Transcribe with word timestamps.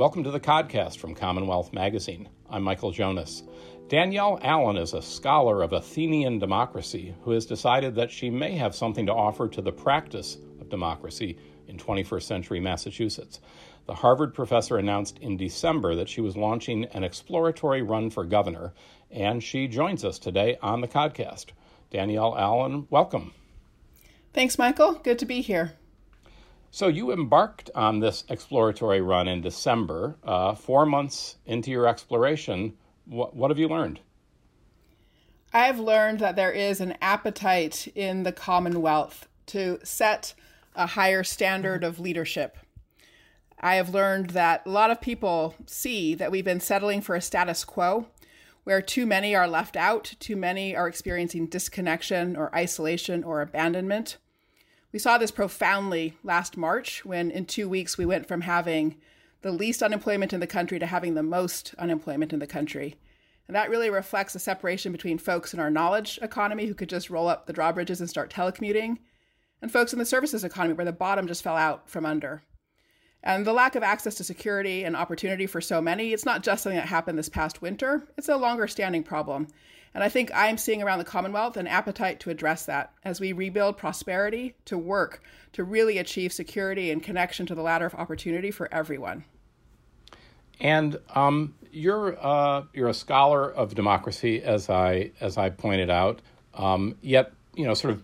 Welcome 0.00 0.24
to 0.24 0.30
the 0.30 0.40
Codcast 0.40 0.96
from 0.96 1.14
Commonwealth 1.14 1.74
Magazine. 1.74 2.30
I'm 2.48 2.62
Michael 2.62 2.90
Jonas. 2.90 3.42
Danielle 3.88 4.38
Allen 4.40 4.78
is 4.78 4.94
a 4.94 5.02
scholar 5.02 5.62
of 5.62 5.74
Athenian 5.74 6.38
democracy 6.38 7.14
who 7.20 7.32
has 7.32 7.44
decided 7.44 7.94
that 7.96 8.10
she 8.10 8.30
may 8.30 8.56
have 8.56 8.74
something 8.74 9.04
to 9.04 9.12
offer 9.12 9.46
to 9.48 9.60
the 9.60 9.72
practice 9.72 10.38
of 10.58 10.70
democracy 10.70 11.36
in 11.68 11.76
21st 11.76 12.22
century 12.22 12.60
Massachusetts. 12.60 13.40
The 13.84 13.96
Harvard 13.96 14.32
professor 14.32 14.78
announced 14.78 15.18
in 15.18 15.36
December 15.36 15.94
that 15.96 16.08
she 16.08 16.22
was 16.22 16.34
launching 16.34 16.86
an 16.86 17.04
exploratory 17.04 17.82
run 17.82 18.08
for 18.08 18.24
governor, 18.24 18.72
and 19.10 19.42
she 19.42 19.68
joins 19.68 20.02
us 20.02 20.18
today 20.18 20.56
on 20.62 20.80
the 20.80 20.88
Codcast. 20.88 21.48
Danielle 21.90 22.38
Allen, 22.38 22.86
welcome. 22.88 23.34
Thanks, 24.32 24.56
Michael. 24.56 24.94
Good 24.94 25.18
to 25.18 25.26
be 25.26 25.42
here. 25.42 25.72
So, 26.72 26.86
you 26.86 27.12
embarked 27.12 27.70
on 27.74 27.98
this 27.98 28.22
exploratory 28.28 29.00
run 29.00 29.26
in 29.26 29.40
December. 29.40 30.16
Uh, 30.22 30.54
four 30.54 30.86
months 30.86 31.36
into 31.44 31.70
your 31.70 31.88
exploration, 31.88 32.74
what, 33.06 33.34
what 33.34 33.50
have 33.50 33.58
you 33.58 33.68
learned? 33.68 34.00
I've 35.52 35.80
learned 35.80 36.20
that 36.20 36.36
there 36.36 36.52
is 36.52 36.80
an 36.80 36.96
appetite 37.02 37.88
in 37.96 38.22
the 38.22 38.30
Commonwealth 38.30 39.26
to 39.46 39.80
set 39.82 40.34
a 40.76 40.86
higher 40.86 41.24
standard 41.24 41.82
of 41.82 41.98
leadership. 41.98 42.56
I 43.58 43.74
have 43.74 43.92
learned 43.92 44.30
that 44.30 44.62
a 44.64 44.70
lot 44.70 44.92
of 44.92 45.00
people 45.00 45.56
see 45.66 46.14
that 46.14 46.30
we've 46.30 46.44
been 46.44 46.60
settling 46.60 47.00
for 47.00 47.16
a 47.16 47.20
status 47.20 47.64
quo 47.64 48.06
where 48.62 48.80
too 48.80 49.06
many 49.06 49.34
are 49.34 49.48
left 49.48 49.76
out, 49.76 50.14
too 50.20 50.36
many 50.36 50.76
are 50.76 50.86
experiencing 50.86 51.46
disconnection 51.46 52.36
or 52.36 52.54
isolation 52.54 53.24
or 53.24 53.40
abandonment. 53.40 54.18
We 54.92 54.98
saw 54.98 55.18
this 55.18 55.30
profoundly 55.30 56.16
last 56.24 56.56
March 56.56 57.04
when, 57.04 57.30
in 57.30 57.46
two 57.46 57.68
weeks, 57.68 57.96
we 57.96 58.06
went 58.06 58.26
from 58.26 58.40
having 58.40 58.96
the 59.42 59.52
least 59.52 59.82
unemployment 59.82 60.32
in 60.32 60.40
the 60.40 60.46
country 60.46 60.78
to 60.78 60.86
having 60.86 61.14
the 61.14 61.22
most 61.22 61.74
unemployment 61.78 62.32
in 62.32 62.40
the 62.40 62.46
country. 62.46 62.96
And 63.46 63.54
that 63.54 63.70
really 63.70 63.90
reflects 63.90 64.34
a 64.34 64.40
separation 64.40 64.92
between 64.92 65.18
folks 65.18 65.54
in 65.54 65.60
our 65.60 65.70
knowledge 65.70 66.18
economy 66.22 66.66
who 66.66 66.74
could 66.74 66.88
just 66.88 67.10
roll 67.10 67.28
up 67.28 67.46
the 67.46 67.52
drawbridges 67.52 68.00
and 68.00 68.10
start 68.10 68.32
telecommuting, 68.32 68.98
and 69.62 69.70
folks 69.70 69.92
in 69.92 69.98
the 69.98 70.04
services 70.04 70.44
economy 70.44 70.74
where 70.74 70.84
the 70.84 70.92
bottom 70.92 71.26
just 71.26 71.42
fell 71.42 71.56
out 71.56 71.88
from 71.88 72.06
under. 72.06 72.42
And 73.22 73.46
the 73.46 73.52
lack 73.52 73.74
of 73.74 73.82
access 73.82 74.14
to 74.16 74.24
security 74.24 74.84
and 74.84 74.96
opportunity 74.96 75.46
for 75.46 75.60
so 75.60 75.80
many, 75.80 76.12
it's 76.12 76.24
not 76.24 76.42
just 76.42 76.62
something 76.62 76.78
that 76.78 76.88
happened 76.88 77.18
this 77.18 77.28
past 77.28 77.60
winter, 77.60 78.08
it's 78.16 78.28
a 78.28 78.36
longer 78.36 78.66
standing 78.66 79.02
problem. 79.02 79.48
And 79.94 80.04
I 80.04 80.08
think 80.08 80.30
I'm 80.34 80.56
seeing 80.56 80.82
around 80.82 80.98
the 80.98 81.04
Commonwealth 81.04 81.56
an 81.56 81.66
appetite 81.66 82.20
to 82.20 82.30
address 82.30 82.66
that 82.66 82.92
as 83.04 83.20
we 83.20 83.32
rebuild 83.32 83.76
prosperity 83.76 84.54
to 84.66 84.78
work 84.78 85.22
to 85.52 85.64
really 85.64 85.98
achieve 85.98 86.32
security 86.32 86.90
and 86.90 87.02
connection 87.02 87.46
to 87.46 87.54
the 87.54 87.62
ladder 87.62 87.86
of 87.86 87.94
opportunity 87.94 88.50
for 88.50 88.72
everyone. 88.72 89.24
And 90.60 90.98
um, 91.14 91.54
you're 91.72 92.16
uh, 92.24 92.64
you're 92.72 92.88
a 92.88 92.94
scholar 92.94 93.50
of 93.50 93.74
democracy, 93.74 94.42
as 94.42 94.68
I 94.68 95.10
as 95.20 95.38
I 95.38 95.50
pointed 95.50 95.90
out. 95.90 96.20
Um, 96.54 96.96
yet, 97.00 97.32
you 97.54 97.64
know, 97.64 97.74
sort 97.74 97.94
of 97.94 98.02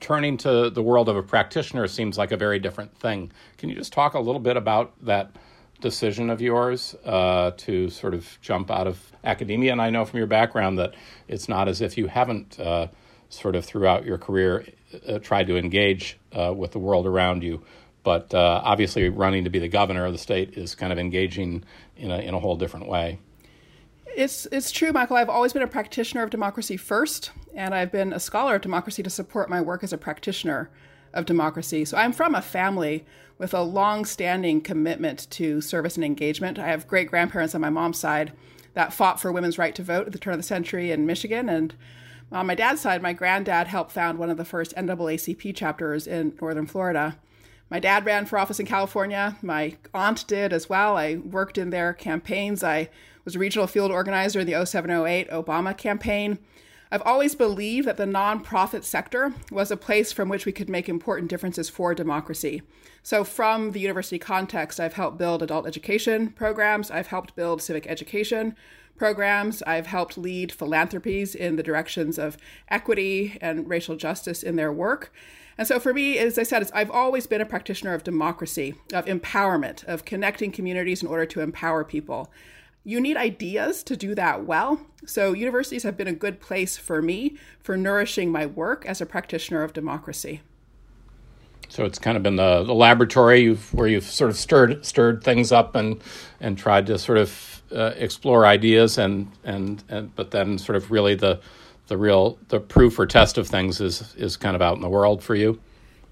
turning 0.00 0.36
to 0.38 0.68
the 0.68 0.82
world 0.82 1.08
of 1.08 1.16
a 1.16 1.22
practitioner 1.22 1.86
seems 1.86 2.18
like 2.18 2.32
a 2.32 2.36
very 2.36 2.58
different 2.58 2.96
thing. 2.98 3.30
Can 3.56 3.68
you 3.68 3.74
just 3.74 3.92
talk 3.92 4.14
a 4.14 4.20
little 4.20 4.40
bit 4.40 4.56
about 4.56 4.92
that 5.04 5.30
decision 5.80 6.30
of 6.30 6.40
yours 6.40 6.94
uh, 7.04 7.52
to 7.56 7.90
sort 7.90 8.14
of 8.14 8.38
jump 8.40 8.70
out 8.70 8.86
of 8.86 9.12
academia. 9.24 9.72
And 9.72 9.82
I 9.82 9.90
know 9.90 10.04
from 10.04 10.18
your 10.18 10.26
background 10.26 10.78
that 10.78 10.94
it's 11.28 11.48
not 11.48 11.68
as 11.68 11.80
if 11.80 11.98
you 11.98 12.06
haven't 12.06 12.58
uh, 12.58 12.88
sort 13.28 13.56
of 13.56 13.64
throughout 13.64 14.04
your 14.04 14.18
career 14.18 14.66
uh, 15.08 15.18
tried 15.18 15.46
to 15.48 15.56
engage 15.56 16.18
uh, 16.32 16.52
with 16.56 16.72
the 16.72 16.78
world 16.78 17.06
around 17.06 17.42
you. 17.42 17.62
But 18.02 18.32
uh, 18.32 18.60
obviously, 18.62 19.08
running 19.08 19.44
to 19.44 19.50
be 19.50 19.58
the 19.58 19.68
governor 19.68 20.06
of 20.06 20.12
the 20.12 20.18
state 20.18 20.56
is 20.56 20.76
kind 20.76 20.92
of 20.92 20.98
engaging 20.98 21.64
in 21.96 22.10
a, 22.10 22.18
in 22.18 22.34
a 22.34 22.38
whole 22.38 22.56
different 22.56 22.86
way. 22.86 23.18
It's, 24.16 24.46
it's 24.52 24.70
true, 24.70 24.92
Michael. 24.92 25.16
I've 25.16 25.28
always 25.28 25.52
been 25.52 25.62
a 25.62 25.66
practitioner 25.66 26.22
of 26.22 26.30
democracy 26.30 26.76
first, 26.76 27.32
and 27.54 27.74
I've 27.74 27.90
been 27.90 28.12
a 28.12 28.20
scholar 28.20 28.54
of 28.54 28.62
democracy 28.62 29.02
to 29.02 29.10
support 29.10 29.50
my 29.50 29.60
work 29.60 29.82
as 29.82 29.92
a 29.92 29.98
practitioner 29.98 30.70
of 31.16 31.26
democracy. 31.26 31.84
So 31.84 31.96
I'm 31.96 32.12
from 32.12 32.34
a 32.34 32.42
family 32.42 33.04
with 33.38 33.52
a 33.52 33.62
long 33.62 34.04
standing 34.04 34.60
commitment 34.60 35.28
to 35.30 35.60
service 35.60 35.96
and 35.96 36.04
engagement. 36.04 36.58
I 36.58 36.68
have 36.68 36.86
great 36.86 37.08
grandparents 37.08 37.54
on 37.54 37.60
my 37.60 37.70
mom's 37.70 37.98
side 37.98 38.32
that 38.74 38.92
fought 38.92 39.20
for 39.20 39.32
women's 39.32 39.58
right 39.58 39.74
to 39.74 39.82
vote 39.82 40.06
at 40.06 40.12
the 40.12 40.18
turn 40.18 40.34
of 40.34 40.38
the 40.38 40.44
century 40.44 40.90
in 40.90 41.06
Michigan. 41.06 41.48
And 41.48 41.74
on 42.30 42.46
my 42.46 42.54
dad's 42.54 42.80
side, 42.80 43.02
my 43.02 43.12
granddad 43.12 43.66
helped 43.66 43.92
found 43.92 44.18
one 44.18 44.30
of 44.30 44.36
the 44.36 44.44
first 44.44 44.74
NAACP 44.76 45.54
chapters 45.56 46.06
in 46.06 46.36
northern 46.40 46.66
Florida. 46.66 47.16
My 47.70 47.80
dad 47.80 48.04
ran 48.04 48.26
for 48.26 48.38
office 48.38 48.60
in 48.60 48.66
California. 48.66 49.36
My 49.42 49.76
aunt 49.92 50.26
did 50.26 50.52
as 50.52 50.68
well. 50.68 50.96
I 50.96 51.16
worked 51.16 51.58
in 51.58 51.70
their 51.70 51.92
campaigns. 51.92 52.62
I 52.62 52.90
was 53.24 53.34
a 53.34 53.40
regional 53.40 53.66
field 53.66 53.90
organizer 53.90 54.40
in 54.40 54.46
the 54.46 54.64
0708 54.64 55.30
Obama 55.30 55.76
campaign. 55.76 56.38
I've 56.90 57.02
always 57.02 57.34
believed 57.34 57.88
that 57.88 57.96
the 57.96 58.04
nonprofit 58.04 58.84
sector 58.84 59.34
was 59.50 59.72
a 59.72 59.76
place 59.76 60.12
from 60.12 60.28
which 60.28 60.46
we 60.46 60.52
could 60.52 60.68
make 60.68 60.88
important 60.88 61.28
differences 61.28 61.68
for 61.68 61.94
democracy. 61.94 62.62
So, 63.02 63.24
from 63.24 63.72
the 63.72 63.80
university 63.80 64.20
context, 64.20 64.78
I've 64.78 64.92
helped 64.92 65.18
build 65.18 65.42
adult 65.42 65.66
education 65.66 66.30
programs, 66.30 66.90
I've 66.90 67.08
helped 67.08 67.34
build 67.34 67.60
civic 67.60 67.88
education 67.88 68.54
programs, 68.96 69.62
I've 69.64 69.88
helped 69.88 70.16
lead 70.16 70.52
philanthropies 70.52 71.34
in 71.34 71.56
the 71.56 71.62
directions 71.62 72.18
of 72.18 72.38
equity 72.68 73.36
and 73.40 73.68
racial 73.68 73.96
justice 73.96 74.44
in 74.44 74.54
their 74.54 74.72
work. 74.72 75.12
And 75.58 75.66
so, 75.66 75.80
for 75.80 75.92
me, 75.92 76.18
as 76.18 76.38
I 76.38 76.44
said, 76.44 76.70
I've 76.72 76.90
always 76.90 77.26
been 77.26 77.40
a 77.40 77.46
practitioner 77.46 77.94
of 77.94 78.04
democracy, 78.04 78.76
of 78.92 79.06
empowerment, 79.06 79.82
of 79.84 80.04
connecting 80.04 80.52
communities 80.52 81.02
in 81.02 81.08
order 81.08 81.26
to 81.26 81.40
empower 81.40 81.82
people 81.82 82.30
you 82.86 83.00
need 83.00 83.16
ideas 83.16 83.82
to 83.82 83.96
do 83.96 84.14
that 84.14 84.44
well. 84.44 84.80
So, 85.04 85.32
universities 85.32 85.82
have 85.82 85.96
been 85.96 86.06
a 86.06 86.12
good 86.12 86.40
place 86.40 86.76
for 86.76 87.02
me 87.02 87.36
for 87.58 87.76
nourishing 87.76 88.30
my 88.30 88.46
work 88.46 88.86
as 88.86 89.00
a 89.00 89.06
practitioner 89.06 89.64
of 89.64 89.72
democracy. 89.72 90.40
So 91.68 91.84
it's 91.84 91.98
kind 91.98 92.16
of 92.16 92.22
been 92.22 92.36
the, 92.36 92.62
the 92.62 92.74
laboratory 92.74 93.40
you've, 93.40 93.74
where 93.74 93.88
you've 93.88 94.04
sort 94.04 94.30
of 94.30 94.36
stirred 94.36 94.86
stirred 94.86 95.24
things 95.24 95.50
up 95.50 95.74
and 95.74 96.00
and 96.40 96.56
tried 96.56 96.86
to 96.86 96.96
sort 96.96 97.18
of 97.18 97.62
uh, 97.74 97.92
explore 97.96 98.46
ideas 98.46 98.98
and, 98.98 99.32
and 99.42 99.82
and 99.88 100.14
but 100.14 100.30
then 100.30 100.56
sort 100.56 100.76
of 100.76 100.92
really 100.92 101.16
the 101.16 101.40
the 101.88 101.96
real 101.96 102.38
the 102.48 102.60
proof 102.60 103.00
or 103.00 103.06
test 103.06 103.36
of 103.36 103.48
things 103.48 103.80
is 103.80 104.14
is 104.14 104.36
kind 104.36 104.54
of 104.54 104.62
out 104.62 104.76
in 104.76 104.80
the 104.80 104.88
world 104.88 105.24
for 105.24 105.34
you. 105.34 105.60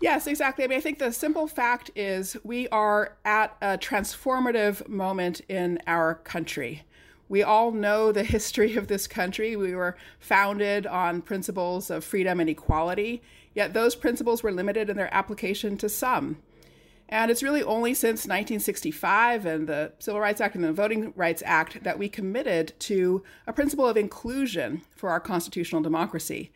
Yes, 0.00 0.27
exactly. 0.27 0.65
I 0.65 0.69
mean, 0.69 0.78
I 0.78 0.81
think 0.81 0.99
the 0.99 1.12
simple 1.12 1.47
fact 1.47 1.91
is 1.94 2.37
we 2.44 2.69
are 2.69 3.16
at 3.25 3.56
a 3.62 3.78
transformative 3.78 4.87
moment 4.88 5.41
in 5.49 5.78
our 5.87 6.16
country. 6.16 6.82
We 7.28 7.43
all 7.43 7.71
know 7.72 8.12
the 8.12 8.25
history 8.37 8.77
of 8.77 8.88
this 8.88 9.06
country. 9.06 9.56
We 9.56 9.75
were 9.75 9.97
founded 10.19 10.87
on 10.87 11.22
principles 11.22 11.91
of 11.91 12.05
freedom 12.05 12.41
and 12.41 12.50
equality, 12.50 13.22
yet 13.55 13.72
those 13.72 13.94
principles 13.94 14.43
were 14.43 14.53
limited 14.53 14.91
in 14.91 14.97
their 14.97 15.12
application 15.15 15.77
to 15.78 15.88
some. 15.88 16.38
And 17.09 17.31
it's 17.31 17.43
really 17.43 17.62
only 17.62 17.93
since 17.93 18.25
1965 18.25 19.44
and 19.47 19.69
the 19.69 19.93
Civil 19.99 20.21
Rights 20.21 20.41
Act 20.41 20.55
and 20.55 20.65
the 20.65 20.72
Voting 20.72 21.12
Rights 21.15 21.43
Act 21.44 21.84
that 21.84 21.99
we 21.99 22.09
committed 22.09 22.72
to 22.81 23.22
a 23.47 23.53
principle 23.53 23.87
of 23.87 23.97
inclusion 23.97 24.82
for 24.97 25.11
our 25.11 25.21
constitutional 25.21 25.82
democracy 25.82 26.50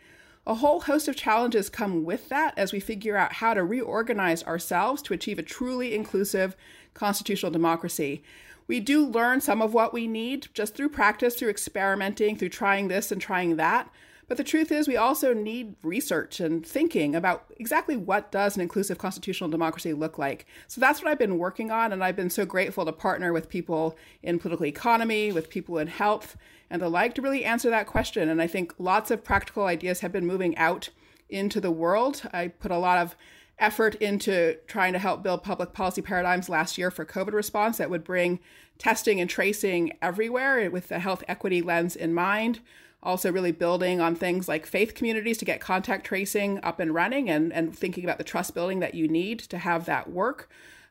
a 0.48 0.54
whole 0.54 0.80
host 0.80 1.08
of 1.08 1.14
challenges 1.14 1.68
come 1.68 2.04
with 2.04 2.30
that 2.30 2.54
as 2.56 2.72
we 2.72 2.80
figure 2.80 3.18
out 3.18 3.34
how 3.34 3.52
to 3.52 3.62
reorganize 3.62 4.42
ourselves 4.44 5.02
to 5.02 5.12
achieve 5.12 5.38
a 5.38 5.42
truly 5.42 5.94
inclusive 5.94 6.56
constitutional 6.94 7.52
democracy. 7.52 8.22
We 8.66 8.80
do 8.80 9.04
learn 9.04 9.42
some 9.42 9.60
of 9.60 9.74
what 9.74 9.92
we 9.92 10.06
need 10.06 10.48
just 10.54 10.74
through 10.74 10.88
practice, 10.88 11.36
through 11.36 11.50
experimenting, 11.50 12.36
through 12.36 12.48
trying 12.48 12.88
this 12.88 13.12
and 13.12 13.20
trying 13.20 13.56
that. 13.56 13.90
But 14.26 14.38
the 14.38 14.44
truth 14.44 14.72
is 14.72 14.88
we 14.88 14.96
also 14.96 15.32
need 15.34 15.74
research 15.82 16.40
and 16.40 16.66
thinking 16.66 17.14
about 17.14 17.46
exactly 17.58 17.96
what 17.96 18.30
does 18.30 18.56
an 18.56 18.62
inclusive 18.62 18.98
constitutional 18.98 19.50
democracy 19.50 19.92
look 19.92 20.18
like. 20.18 20.46
So 20.66 20.80
that's 20.80 21.02
what 21.02 21.10
I've 21.10 21.18
been 21.18 21.38
working 21.38 21.70
on 21.70 21.92
and 21.92 22.02
I've 22.02 22.16
been 22.16 22.30
so 22.30 22.46
grateful 22.46 22.86
to 22.86 22.92
partner 22.92 23.32
with 23.32 23.48
people 23.50 23.96
in 24.22 24.38
political 24.38 24.66
economy, 24.66 25.32
with 25.32 25.50
people 25.50 25.78
in 25.78 25.88
health, 25.88 26.36
and 26.70 26.82
the 26.82 26.88
like 26.88 27.14
to 27.14 27.22
really 27.22 27.44
answer 27.44 27.70
that 27.70 27.86
question. 27.86 28.28
And 28.28 28.42
I 28.42 28.46
think 28.46 28.74
lots 28.78 29.10
of 29.10 29.24
practical 29.24 29.64
ideas 29.64 30.00
have 30.00 30.12
been 30.12 30.26
moving 30.26 30.56
out 30.56 30.90
into 31.28 31.60
the 31.60 31.70
world. 31.70 32.22
I 32.32 32.48
put 32.48 32.70
a 32.70 32.78
lot 32.78 32.98
of 32.98 33.16
effort 33.58 33.94
into 33.96 34.56
trying 34.66 34.92
to 34.92 34.98
help 34.98 35.22
build 35.22 35.42
public 35.42 35.72
policy 35.72 36.02
paradigms 36.02 36.48
last 36.48 36.78
year 36.78 36.90
for 36.90 37.04
COVID 37.04 37.32
response 37.32 37.78
that 37.78 37.90
would 37.90 38.04
bring 38.04 38.38
testing 38.78 39.20
and 39.20 39.28
tracing 39.28 39.96
everywhere 40.00 40.70
with 40.70 40.88
the 40.88 41.00
health 41.00 41.24
equity 41.26 41.60
lens 41.60 41.96
in 41.96 42.14
mind. 42.14 42.60
Also, 43.02 43.30
really 43.30 43.52
building 43.52 44.00
on 44.00 44.14
things 44.14 44.48
like 44.48 44.66
faith 44.66 44.94
communities 44.94 45.38
to 45.38 45.44
get 45.44 45.60
contact 45.60 46.04
tracing 46.04 46.58
up 46.64 46.80
and 46.80 46.94
running 46.94 47.30
and, 47.30 47.52
and 47.52 47.76
thinking 47.76 48.04
about 48.04 48.18
the 48.18 48.24
trust 48.24 48.54
building 48.54 48.80
that 48.80 48.94
you 48.94 49.06
need 49.06 49.38
to 49.38 49.58
have 49.58 49.84
that 49.84 50.10
work. 50.10 50.48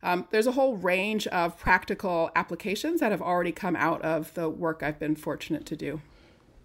Um, 0.07 0.25
there's 0.31 0.47
a 0.47 0.53
whole 0.53 0.77
range 0.77 1.27
of 1.27 1.59
practical 1.59 2.31
applications 2.33 3.01
that 3.01 3.11
have 3.11 3.21
already 3.21 3.51
come 3.51 3.75
out 3.75 4.01
of 4.03 4.33
the 4.35 4.47
work 4.47 4.81
I've 4.81 4.97
been 4.97 5.17
fortunate 5.17 5.65
to 5.65 5.75
do. 5.75 5.99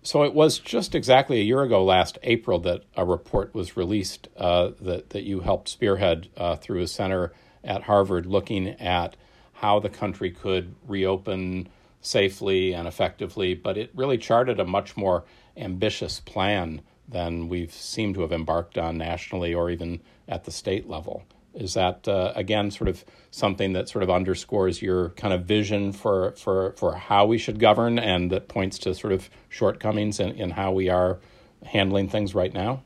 So 0.04 0.22
it 0.22 0.32
was 0.32 0.60
just 0.60 0.94
exactly 0.94 1.40
a 1.40 1.42
year 1.42 1.62
ago, 1.62 1.84
last 1.84 2.18
April, 2.22 2.60
that 2.60 2.84
a 2.96 3.04
report 3.04 3.52
was 3.52 3.76
released 3.76 4.28
uh, 4.36 4.70
that 4.80 5.10
that 5.10 5.24
you 5.24 5.40
helped 5.40 5.68
spearhead 5.68 6.28
uh, 6.36 6.54
through 6.54 6.82
a 6.82 6.86
center 6.86 7.32
at 7.64 7.82
Harvard, 7.82 8.26
looking 8.26 8.68
at 8.68 9.16
how 9.54 9.80
the 9.80 9.88
country 9.88 10.30
could 10.30 10.76
reopen 10.86 11.68
safely 12.00 12.72
and 12.72 12.86
effectively, 12.86 13.54
but 13.54 13.76
it 13.76 13.90
really 13.92 14.18
charted 14.18 14.60
a 14.60 14.64
much 14.64 14.96
more 14.96 15.24
ambitious 15.56 16.20
plan 16.20 16.80
than 17.08 17.48
we've 17.48 17.72
seemed 17.72 18.14
to 18.14 18.20
have 18.20 18.32
embarked 18.32 18.78
on 18.78 18.98
nationally 18.98 19.52
or 19.52 19.68
even 19.68 20.00
at 20.28 20.44
the 20.44 20.50
state 20.52 20.88
level. 20.88 21.24
Is 21.54 21.74
that 21.74 22.08
uh, 22.08 22.32
again 22.34 22.70
sort 22.70 22.88
of 22.88 23.04
something 23.30 23.72
that 23.72 23.88
sort 23.88 24.02
of 24.02 24.10
underscores 24.10 24.80
your 24.82 25.10
kind 25.10 25.34
of 25.34 25.44
vision 25.44 25.92
for 25.92 26.32
for 26.32 26.72
for 26.72 26.94
how 26.94 27.26
we 27.26 27.38
should 27.38 27.58
govern, 27.58 27.98
and 27.98 28.30
that 28.30 28.48
points 28.48 28.78
to 28.80 28.94
sort 28.94 29.12
of 29.12 29.28
shortcomings 29.48 30.20
in, 30.20 30.30
in 30.32 30.50
how 30.50 30.72
we 30.72 30.88
are 30.88 31.18
handling 31.64 32.08
things 32.08 32.34
right 32.34 32.52
now? 32.52 32.82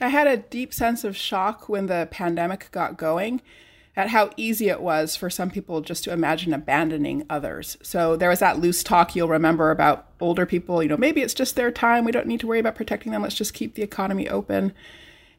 I 0.00 0.08
had 0.08 0.26
a 0.26 0.36
deep 0.36 0.74
sense 0.74 1.04
of 1.04 1.16
shock 1.16 1.68
when 1.68 1.86
the 1.86 2.08
pandemic 2.10 2.68
got 2.70 2.96
going 2.96 3.40
at 3.96 4.10
how 4.10 4.30
easy 4.36 4.68
it 4.68 4.82
was 4.82 5.16
for 5.16 5.30
some 5.30 5.50
people 5.50 5.80
just 5.80 6.04
to 6.04 6.12
imagine 6.12 6.52
abandoning 6.52 7.24
others. 7.30 7.78
So 7.82 8.14
there 8.14 8.28
was 8.28 8.40
that 8.40 8.58
loose 8.58 8.82
talk 8.82 9.16
you'll 9.16 9.28
remember 9.28 9.70
about 9.70 10.08
older 10.20 10.44
people, 10.44 10.82
you 10.82 10.88
know, 10.88 10.98
maybe 10.98 11.22
it's 11.22 11.32
just 11.32 11.56
their 11.56 11.70
time. 11.70 12.04
We 12.04 12.12
don't 12.12 12.26
need 12.26 12.40
to 12.40 12.46
worry 12.46 12.58
about 12.58 12.74
protecting 12.74 13.12
them. 13.12 13.22
Let's 13.22 13.34
just 13.34 13.54
keep 13.54 13.74
the 13.74 13.82
economy 13.82 14.28
open. 14.28 14.74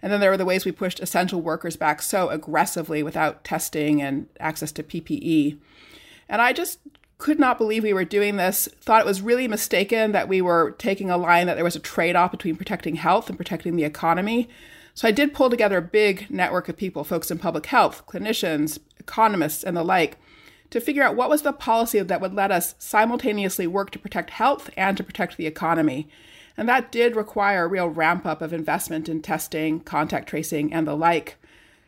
And 0.01 0.11
then 0.11 0.19
there 0.19 0.29
were 0.29 0.37
the 0.37 0.45
ways 0.45 0.63
we 0.63 0.71
pushed 0.71 0.99
essential 0.99 1.41
workers 1.41 1.75
back 1.75 2.01
so 2.01 2.29
aggressively 2.29 3.01
without 3.01 3.43
testing 3.43 4.01
and 4.01 4.27
access 4.39 4.71
to 4.73 4.83
PPE. 4.83 5.57
And 6.29 6.41
I 6.41 6.53
just 6.53 6.79
could 7.17 7.39
not 7.39 7.57
believe 7.57 7.83
we 7.83 7.93
were 7.93 8.05
doing 8.05 8.37
this, 8.37 8.69
thought 8.79 9.01
it 9.01 9.07
was 9.07 9.21
really 9.21 9.47
mistaken 9.47 10.11
that 10.11 10.27
we 10.27 10.41
were 10.41 10.75
taking 10.77 11.09
a 11.09 11.17
line 11.17 11.47
that 11.47 11.55
there 11.55 11.63
was 11.63 11.75
a 11.75 11.79
trade 11.79 12.15
off 12.15 12.31
between 12.31 12.55
protecting 12.55 12.95
health 12.95 13.27
and 13.27 13.37
protecting 13.37 13.75
the 13.75 13.83
economy. 13.83 14.47
So 14.93 15.07
I 15.07 15.11
did 15.11 15.33
pull 15.33 15.49
together 15.49 15.77
a 15.77 15.81
big 15.81 16.29
network 16.29 16.69
of 16.69 16.77
people, 16.77 17.03
folks 17.03 17.31
in 17.31 17.39
public 17.39 17.67
health, 17.67 18.05
clinicians, 18.07 18.79
economists, 18.99 19.63
and 19.63 19.75
the 19.75 19.83
like, 19.83 20.17
to 20.69 20.81
figure 20.81 21.03
out 21.03 21.15
what 21.15 21.29
was 21.29 21.43
the 21.43 21.53
policy 21.53 21.99
that 21.99 22.21
would 22.21 22.33
let 22.33 22.51
us 22.51 22.75
simultaneously 22.77 23.67
work 23.67 23.89
to 23.91 23.99
protect 23.99 24.31
health 24.31 24.69
and 24.75 24.97
to 24.97 25.03
protect 25.03 25.37
the 25.37 25.47
economy. 25.47 26.07
And 26.57 26.67
that 26.67 26.91
did 26.91 27.15
require 27.15 27.65
a 27.65 27.67
real 27.67 27.87
ramp 27.87 28.25
up 28.25 28.41
of 28.41 28.51
investment 28.51 29.07
in 29.07 29.21
testing, 29.21 29.79
contact 29.79 30.27
tracing, 30.27 30.73
and 30.73 30.87
the 30.87 30.95
like. 30.95 31.37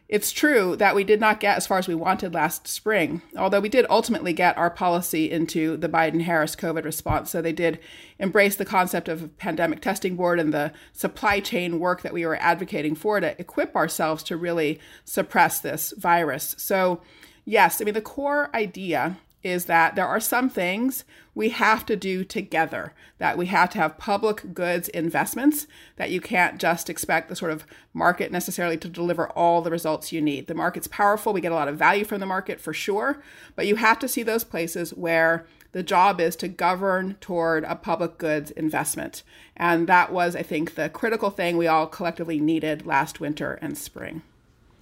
It's 0.07 0.31
true 0.31 0.75
that 0.77 0.95
we 0.95 1.04
did 1.04 1.19
not 1.19 1.39
get 1.39 1.57
as 1.57 1.68
far 1.68 1.77
as 1.77 1.88
we 1.88 1.94
wanted 1.94 2.33
last 2.33 2.68
spring, 2.68 3.21
although 3.38 3.60
we 3.60 3.69
did 3.69 3.86
ultimately 3.92 4.33
get 4.33 4.57
our 4.57 4.71
policy 4.71 5.30
into 5.30 5.77
the 5.77 5.88
Biden 5.88 6.24
Harris 6.24 6.56
COVID 6.56 6.83
response. 6.83 7.30
So 7.30 7.44
they 7.44 7.54
did 7.54 7.80
embrace 8.18 8.56
the 8.56 8.66
concept 8.66 9.07
of 9.07 9.21
a 9.21 9.27
pandemic 9.27 9.81
testing 9.81 10.16
board 10.16 10.39
and 10.39 10.51
the 10.51 10.72
supply 10.94 11.39
chain 11.39 11.80
work 11.80 12.01
that 12.01 12.13
we 12.13 12.25
were 12.25 12.38
advocating 12.42 12.95
for 12.95 13.19
to 13.19 13.39
equip 13.39 13.75
ourselves 13.75 14.24
to 14.24 14.36
really 14.36 14.80
suppress 15.06 15.60
this 15.60 15.94
virus. 15.95 16.56
So, 16.57 17.01
yes, 17.45 17.80
I 17.80 17.86
mean, 17.86 17.94
the 17.94 18.01
core 18.01 18.50
idea 18.56 19.18
is 19.44 19.65
that 19.65 19.95
there 19.95 20.07
are 20.07 20.19
some 20.19 20.50
things 20.50 21.06
we 21.33 21.50
have 21.50 21.86
to 21.86 21.95
do 21.95 22.24
together, 22.24 22.94
that 23.18 23.38
we 23.38 23.45
have 23.45 23.69
to 23.69 23.77
have 23.77 23.97
public 23.97 24.53
goods 24.53 24.89
investments, 24.89 25.68
that 25.95 26.12
you 26.12 26.19
can't 26.19 26.59
just 26.59 26.89
expect 26.89 27.30
the 27.30 27.36
sort 27.36 27.51
of 27.51 27.65
market 27.94 28.31
necessarily 28.31 28.77
to 28.77 28.89
deliver 28.89 29.30
all 29.30 29.62
the 29.62 29.71
results 29.71 30.12
you 30.12 30.21
need. 30.21 30.47
The 30.47 30.53
market's 30.53 30.88
powerful, 30.88 31.31
we 31.31 31.41
get 31.41 31.51
a 31.51 31.56
lot 31.56 31.69
of 31.69 31.77
value 31.77 32.03
from 32.03 32.19
the 32.19 32.25
market 32.25 32.59
for 32.59 32.74
sure, 32.74 33.21
but 33.56 33.68
you 33.68 33.77
have 33.77 34.00
to 34.00 34.07
see 34.07 34.24
those 34.24 34.44
places 34.44 34.94
where 34.94 35.45
the 35.71 35.83
job 35.83 36.19
is 36.19 36.36
to 36.38 36.47
govern 36.47 37.15
toward 37.21 37.63
a 37.63 37.75
public 37.75 38.18
goods 38.18 38.51
investment. 38.51 39.24
And 39.56 39.88
that 39.88 40.12
was, 40.12 40.36
I 40.36 40.44
think, 40.44 40.75
the 40.75 40.89
critical 40.89 41.30
thing 41.30 41.57
we 41.57 41.68
all 41.68 41.88
collectively 41.88 42.39
needed 42.39 42.86
last 42.86 43.19
winter 43.19 43.59
and 43.62 43.77
spring. 43.77 44.24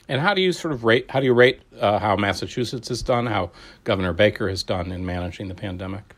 And 0.09 0.21
how 0.21 0.33
do 0.33 0.41
you 0.41 0.53
sort 0.53 0.73
of 0.73 0.83
rate? 0.83 1.09
How 1.11 1.19
do 1.19 1.25
you 1.25 1.33
rate 1.33 1.61
uh, 1.79 1.99
how 1.99 2.15
Massachusetts 2.15 2.87
has 2.89 3.01
done? 3.01 3.25
How 3.25 3.51
Governor 3.83 4.13
Baker 4.13 4.47
has 4.49 4.63
done 4.63 4.91
in 4.91 5.05
managing 5.05 5.47
the 5.47 5.55
pandemic? 5.55 6.15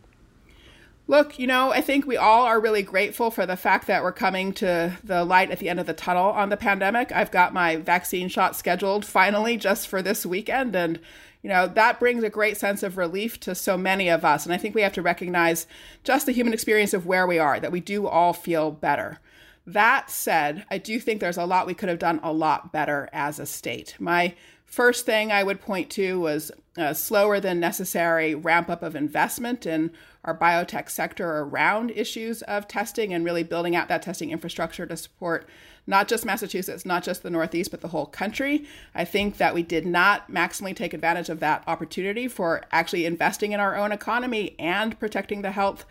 Look, 1.08 1.40
you 1.40 1.48
know, 1.48 1.72
I 1.72 1.82
think 1.82 2.06
we 2.06 2.18
all 2.18 2.46
are 2.46 2.60
really 2.60 2.84
grateful 2.84 3.32
for 3.32 3.48
the 3.48 3.58
fact 3.58 3.88
that 3.88 4.04
we're 4.04 4.12
coming 4.12 4.54
to 4.54 4.96
the 5.04 5.26
light 5.26 5.50
at 5.50 5.58
the 5.58 5.68
end 5.68 5.80
of 5.80 5.88
the 5.88 5.94
tunnel 5.94 6.30
on 6.30 6.50
the 6.50 6.58
pandemic. 6.58 7.12
I've 7.12 7.32
got 7.32 7.52
my 7.52 7.78
vaccine 7.78 8.30
shot 8.30 8.56
scheduled 8.56 9.04
finally 9.04 9.58
just 9.58 9.88
for 9.88 10.04
this 10.04 10.24
weekend. 10.24 10.76
And, 10.76 11.00
you 11.42 11.50
know, 11.50 11.66
that 11.66 12.00
brings 12.00 12.22
a 12.24 12.30
great 12.30 12.58
sense 12.58 12.84
of 12.84 12.96
relief 12.96 13.40
to 13.40 13.56
so 13.56 13.76
many 13.76 14.08
of 14.08 14.24
us. 14.24 14.46
And 14.46 14.54
I 14.54 14.58
think 14.58 14.76
we 14.76 14.84
have 14.84 14.94
to 14.94 15.02
recognize 15.02 15.66
just 16.04 16.28
the 16.28 16.32
human 16.32 16.54
experience 16.54 16.94
of 16.94 17.08
where 17.08 17.26
we 17.26 17.40
are, 17.40 17.60
that 17.60 17.72
we 17.72 17.80
do 17.80 18.06
all 18.06 18.34
feel 18.34 18.70
better. 18.70 19.20
That 19.66 20.10
said, 20.10 20.66
I 20.72 20.78
do 20.78 21.00
think 21.00 21.20
there's 21.20 21.38
a 21.38 21.46
lot 21.46 21.68
we 21.68 21.74
could 21.74 21.90
have 21.90 22.00
done 22.00 22.20
a 22.24 22.34
lot 22.34 22.72
better 22.72 23.10
as 23.14 23.40
a 23.40 23.46
state. 23.46 23.96
My 24.00 24.34
first 24.66 25.06
thing 25.06 25.32
I 25.32 25.44
would 25.44 25.62
point 25.62 25.90
to 25.92 26.20
was 26.20 26.52
a 26.78 26.96
slower 26.96 27.40
than 27.40 27.60
necessary 27.60 28.36
ramp 28.36 28.70
up 28.70 28.84
of 28.84 28.96
investment 28.96 29.66
in 29.66 29.92
our 30.24 30.38
biotech 30.38 30.90
sector 30.90 31.40
around 31.40 31.92
issues 31.92 32.42
of 32.44 32.68
testing 32.68 33.14
and 33.14 33.26
really 33.26 33.44
building 33.44 33.76
out 33.76 33.88
that 33.88 34.02
testing 34.02 34.32
infrastructure 34.32 34.86
to 34.86 34.98
support 34.98 35.48
not 35.88 36.08
just 36.08 36.26
Massachusetts, 36.26 36.86
not 36.86 37.04
just 37.04 37.24
the 37.24 37.32
Northeast, 37.32 37.72
but 37.72 37.82
the 37.82 37.88
whole 37.88 38.06
country. 38.06 38.66
I 38.94 39.06
think 39.06 39.38
that 39.38 39.56
we 39.56 39.64
did 39.64 39.88
not 39.88 40.32
maximally 40.32 40.76
take 40.76 40.94
advantage 40.94 41.30
of 41.30 41.40
that 41.40 41.64
opportunity 41.66 42.28
for 42.28 42.64
actually 42.72 43.06
investing 43.06 43.54
in 43.54 43.60
our 43.60 43.76
own 43.76 43.92
economy 43.92 44.56
and 44.60 45.00
protecting 45.00 45.42
the 45.42 45.52
health 45.52 45.86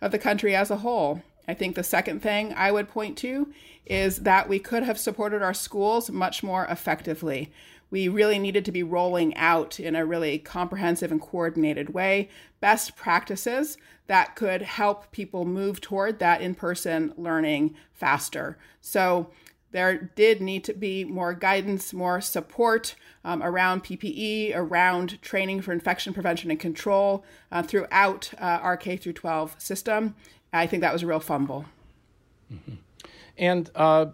of 0.00 0.10
the 0.10 0.18
country 0.18 0.56
as 0.56 0.70
a 0.70 0.78
whole. 0.78 1.22
I 1.46 1.54
think 1.54 1.74
the 1.74 1.82
second 1.82 2.20
thing 2.20 2.52
I 2.54 2.70
would 2.70 2.88
point 2.88 3.18
to 3.18 3.52
is 3.86 4.18
that 4.18 4.48
we 4.48 4.58
could 4.58 4.82
have 4.84 4.98
supported 4.98 5.42
our 5.42 5.54
schools 5.54 6.10
much 6.10 6.42
more 6.42 6.66
effectively. 6.66 7.52
We 7.90 8.08
really 8.08 8.38
needed 8.38 8.64
to 8.64 8.72
be 8.72 8.82
rolling 8.82 9.36
out 9.36 9.78
in 9.78 9.94
a 9.94 10.06
really 10.06 10.38
comprehensive 10.38 11.12
and 11.12 11.20
coordinated 11.20 11.92
way 11.92 12.30
best 12.60 12.96
practices 12.96 13.76
that 14.06 14.36
could 14.36 14.62
help 14.62 15.10
people 15.10 15.44
move 15.44 15.80
toward 15.80 16.18
that 16.20 16.40
in 16.40 16.54
person 16.54 17.12
learning 17.16 17.74
faster. 17.92 18.56
So, 18.80 19.30
there 19.72 20.10
did 20.14 20.42
need 20.42 20.64
to 20.64 20.74
be 20.74 21.02
more 21.04 21.32
guidance, 21.32 21.94
more 21.94 22.20
support 22.20 22.94
um, 23.24 23.42
around 23.42 23.82
PPE, 23.82 24.52
around 24.54 25.20
training 25.22 25.62
for 25.62 25.72
infection 25.72 26.12
prevention 26.12 26.50
and 26.50 26.60
control 26.60 27.24
uh, 27.50 27.62
throughout 27.62 28.32
uh, 28.38 28.60
our 28.62 28.76
K 28.76 28.98
through 28.98 29.14
12 29.14 29.56
system. 29.58 30.14
I 30.52 30.66
think 30.66 30.82
that 30.82 30.92
was 30.92 31.02
a 31.02 31.06
real 31.06 31.20
fumble. 31.20 31.64
Mm-hmm. 32.52 32.74
And 33.38 33.70
uh, 33.74 34.06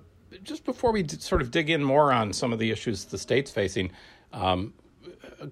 just 0.43 0.65
before 0.65 0.93
we 0.93 1.03
d- 1.03 1.19
sort 1.19 1.43
of 1.43 1.51
dig 1.51 1.71
in 1.71 1.83
more 1.83 2.13
on 2.13 2.33
some 2.33 2.53
of 2.53 2.59
the 2.59 2.71
issues 2.71 3.05
the 3.07 3.19
state's 3.19 3.51
facing, 3.51 3.91
um, 4.33 4.73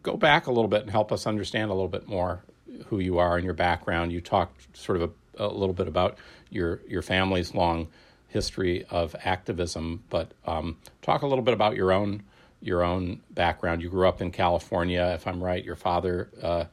go 0.03 0.17
back 0.17 0.47
a 0.47 0.53
little 0.53 0.69
bit 0.69 0.83
and 0.83 0.91
help 0.91 1.13
us 1.13 1.27
understand 1.27 1.71
a 1.71 1.75
little 1.75 1.89
bit 1.89 2.07
more 2.07 2.43
who 2.87 2.99
you 2.99 3.19
are 3.19 3.37
and 3.37 3.45
your 3.45 3.55
background. 3.55 4.13
You 4.13 4.21
talked 4.21 4.77
sort 4.77 5.01
of 5.01 5.11
a, 5.39 5.45
a 5.45 5.49
little 5.49 5.75
bit 5.75 5.89
about 5.89 6.19
your 6.51 6.81
your 6.87 7.03
family's 7.03 7.55
long 7.55 7.89
history 8.29 8.85
of 8.91 9.17
activism, 9.25 10.03
but 10.11 10.33
um, 10.47 10.77
talk 11.03 11.23
a 11.23 11.27
little 11.27 11.45
bit 11.45 11.55
about 11.55 11.77
your 11.77 11.93
own 11.93 12.23
your 12.61 12.83
own 12.83 13.21
background. 13.31 13.83
You 13.83 13.89
grew 13.89 14.09
up 14.09 14.21
in 14.21 14.31
California, 14.31 15.13
if 15.15 15.27
I'm 15.27 15.43
right. 15.43 15.65
Your 15.65 15.77
father 15.77 16.29
uh, 16.43 16.65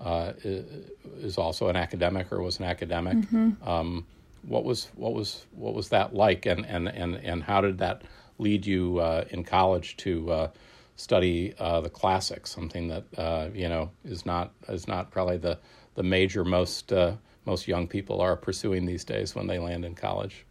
uh, 0.00 0.32
is 0.42 1.38
also 1.38 1.68
an 1.68 1.76
academic 1.76 2.32
or 2.32 2.42
was 2.42 2.58
an 2.58 2.64
academic. 2.64 3.18
Mm-hmm. 3.18 3.68
Um, 3.68 4.06
what 4.42 4.64
was 4.64 4.88
what 4.96 5.12
was 5.12 5.46
what 5.52 5.74
was 5.74 5.88
that 5.90 6.14
like, 6.14 6.46
and 6.46 6.64
and 6.66 6.88
and 6.88 7.16
and 7.16 7.42
how 7.42 7.60
did 7.60 7.78
that 7.78 8.02
lead 8.38 8.64
you 8.64 8.98
uh, 8.98 9.24
in 9.30 9.44
college 9.44 9.96
to 9.98 10.30
uh, 10.32 10.48
study 10.96 11.54
uh, 11.58 11.80
the 11.80 11.90
classics? 11.90 12.50
Something 12.50 12.88
that 12.88 13.04
uh, 13.18 13.48
you 13.54 13.68
know 13.68 13.90
is 14.04 14.24
not 14.24 14.52
is 14.68 14.88
not 14.88 15.10
probably 15.10 15.36
the 15.36 15.58
the 15.94 16.02
major 16.02 16.44
most 16.44 16.92
uh, 16.92 17.12
most 17.44 17.68
young 17.68 17.86
people 17.86 18.20
are 18.20 18.36
pursuing 18.36 18.86
these 18.86 19.04
days 19.04 19.34
when 19.34 19.46
they 19.46 19.58
land 19.58 19.84
in 19.84 19.94
college. 19.94 20.46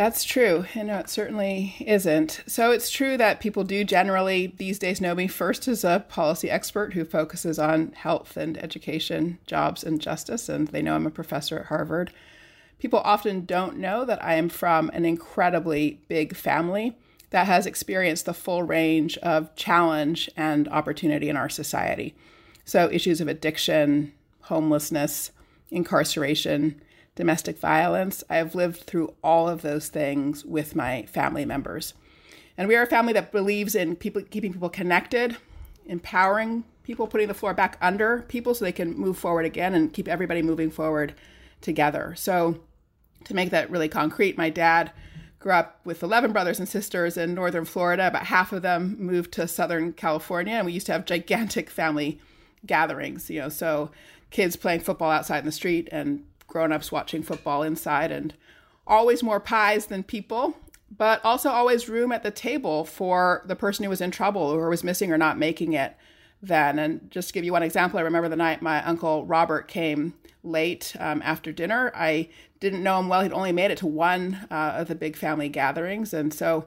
That's 0.00 0.24
true. 0.24 0.64
And 0.74 0.88
no, 0.88 0.96
it 0.96 1.10
certainly 1.10 1.76
isn't. 1.78 2.42
So 2.46 2.70
it's 2.70 2.88
true 2.88 3.18
that 3.18 3.38
people 3.38 3.64
do 3.64 3.84
generally 3.84 4.54
these 4.56 4.78
days 4.78 4.98
know 4.98 5.14
me 5.14 5.26
first 5.26 5.68
as 5.68 5.84
a 5.84 6.06
policy 6.08 6.48
expert 6.48 6.94
who 6.94 7.04
focuses 7.04 7.58
on 7.58 7.92
health 7.92 8.34
and 8.34 8.56
education, 8.56 9.36
jobs, 9.46 9.84
and 9.84 10.00
justice. 10.00 10.48
And 10.48 10.68
they 10.68 10.80
know 10.80 10.94
I'm 10.94 11.06
a 11.06 11.10
professor 11.10 11.58
at 11.58 11.66
Harvard. 11.66 12.14
People 12.78 13.00
often 13.00 13.44
don't 13.44 13.76
know 13.76 14.06
that 14.06 14.24
I 14.24 14.36
am 14.36 14.48
from 14.48 14.88
an 14.94 15.04
incredibly 15.04 16.00
big 16.08 16.34
family 16.34 16.96
that 17.28 17.46
has 17.46 17.66
experienced 17.66 18.24
the 18.24 18.32
full 18.32 18.62
range 18.62 19.18
of 19.18 19.54
challenge 19.54 20.30
and 20.34 20.66
opportunity 20.68 21.28
in 21.28 21.36
our 21.36 21.50
society. 21.50 22.14
So, 22.64 22.88
issues 22.90 23.20
of 23.20 23.28
addiction, 23.28 24.14
homelessness, 24.44 25.32
incarceration, 25.70 26.80
domestic 27.20 27.58
violence. 27.58 28.24
I 28.30 28.36
have 28.36 28.54
lived 28.54 28.84
through 28.84 29.12
all 29.22 29.46
of 29.46 29.60
those 29.60 29.88
things 29.88 30.42
with 30.42 30.74
my 30.74 31.02
family 31.02 31.44
members. 31.44 31.92
And 32.56 32.66
we 32.66 32.74
are 32.76 32.82
a 32.82 32.86
family 32.86 33.12
that 33.12 33.30
believes 33.30 33.74
in 33.74 33.94
people 33.94 34.22
keeping 34.22 34.54
people 34.54 34.70
connected, 34.70 35.36
empowering 35.84 36.64
people, 36.82 37.06
putting 37.06 37.28
the 37.28 37.34
floor 37.34 37.52
back 37.52 37.76
under 37.82 38.22
people 38.28 38.54
so 38.54 38.64
they 38.64 38.72
can 38.72 38.96
move 38.96 39.18
forward 39.18 39.44
again 39.44 39.74
and 39.74 39.92
keep 39.92 40.08
everybody 40.08 40.40
moving 40.40 40.70
forward 40.70 41.12
together. 41.60 42.14
So, 42.16 42.58
to 43.24 43.34
make 43.34 43.50
that 43.50 43.70
really 43.70 43.90
concrete, 43.90 44.38
my 44.38 44.48
dad 44.48 44.90
grew 45.40 45.52
up 45.52 45.78
with 45.84 46.02
11 46.02 46.32
brothers 46.32 46.58
and 46.58 46.66
sisters 46.66 47.18
in 47.18 47.34
northern 47.34 47.66
Florida. 47.66 48.06
About 48.06 48.24
half 48.24 48.50
of 48.50 48.62
them 48.62 48.96
moved 48.98 49.32
to 49.32 49.46
Southern 49.46 49.92
California, 49.92 50.54
and 50.54 50.64
we 50.64 50.72
used 50.72 50.86
to 50.86 50.92
have 50.92 51.04
gigantic 51.04 51.68
family 51.68 52.18
gatherings, 52.64 53.28
you 53.28 53.40
know, 53.40 53.50
so 53.50 53.90
kids 54.30 54.56
playing 54.56 54.80
football 54.80 55.10
outside 55.10 55.40
in 55.40 55.44
the 55.44 55.52
street 55.52 55.86
and 55.92 56.24
grown-ups 56.50 56.92
watching 56.92 57.22
football 57.22 57.62
inside 57.62 58.12
and 58.12 58.34
always 58.86 59.22
more 59.22 59.40
pies 59.40 59.86
than 59.86 60.02
people, 60.02 60.54
but 60.94 61.24
also 61.24 61.48
always 61.48 61.88
room 61.88 62.12
at 62.12 62.22
the 62.22 62.30
table 62.30 62.84
for 62.84 63.42
the 63.46 63.56
person 63.56 63.84
who 63.84 63.88
was 63.88 64.00
in 64.00 64.10
trouble 64.10 64.42
or 64.42 64.68
was 64.68 64.84
missing 64.84 65.10
or 65.10 65.16
not 65.18 65.38
making 65.38 65.72
it 65.72 65.96
then. 66.42 66.78
And 66.78 67.10
just 67.10 67.28
to 67.28 67.34
give 67.34 67.44
you 67.44 67.52
one 67.52 67.62
example, 67.62 67.98
I 67.98 68.02
remember 68.02 68.28
the 68.28 68.36
night 68.36 68.60
my 68.60 68.84
uncle 68.84 69.24
Robert 69.24 69.68
came 69.68 70.14
late 70.42 70.94
um, 70.98 71.22
after 71.24 71.52
dinner. 71.52 71.92
I 71.94 72.28
didn't 72.58 72.82
know 72.82 72.98
him 72.98 73.08
well. 73.08 73.22
He'd 73.22 73.32
only 73.32 73.52
made 73.52 73.70
it 73.70 73.78
to 73.78 73.86
one 73.86 74.46
uh, 74.50 74.74
of 74.76 74.88
the 74.88 74.94
big 74.94 75.16
family 75.16 75.48
gatherings. 75.48 76.12
And 76.12 76.34
so 76.34 76.66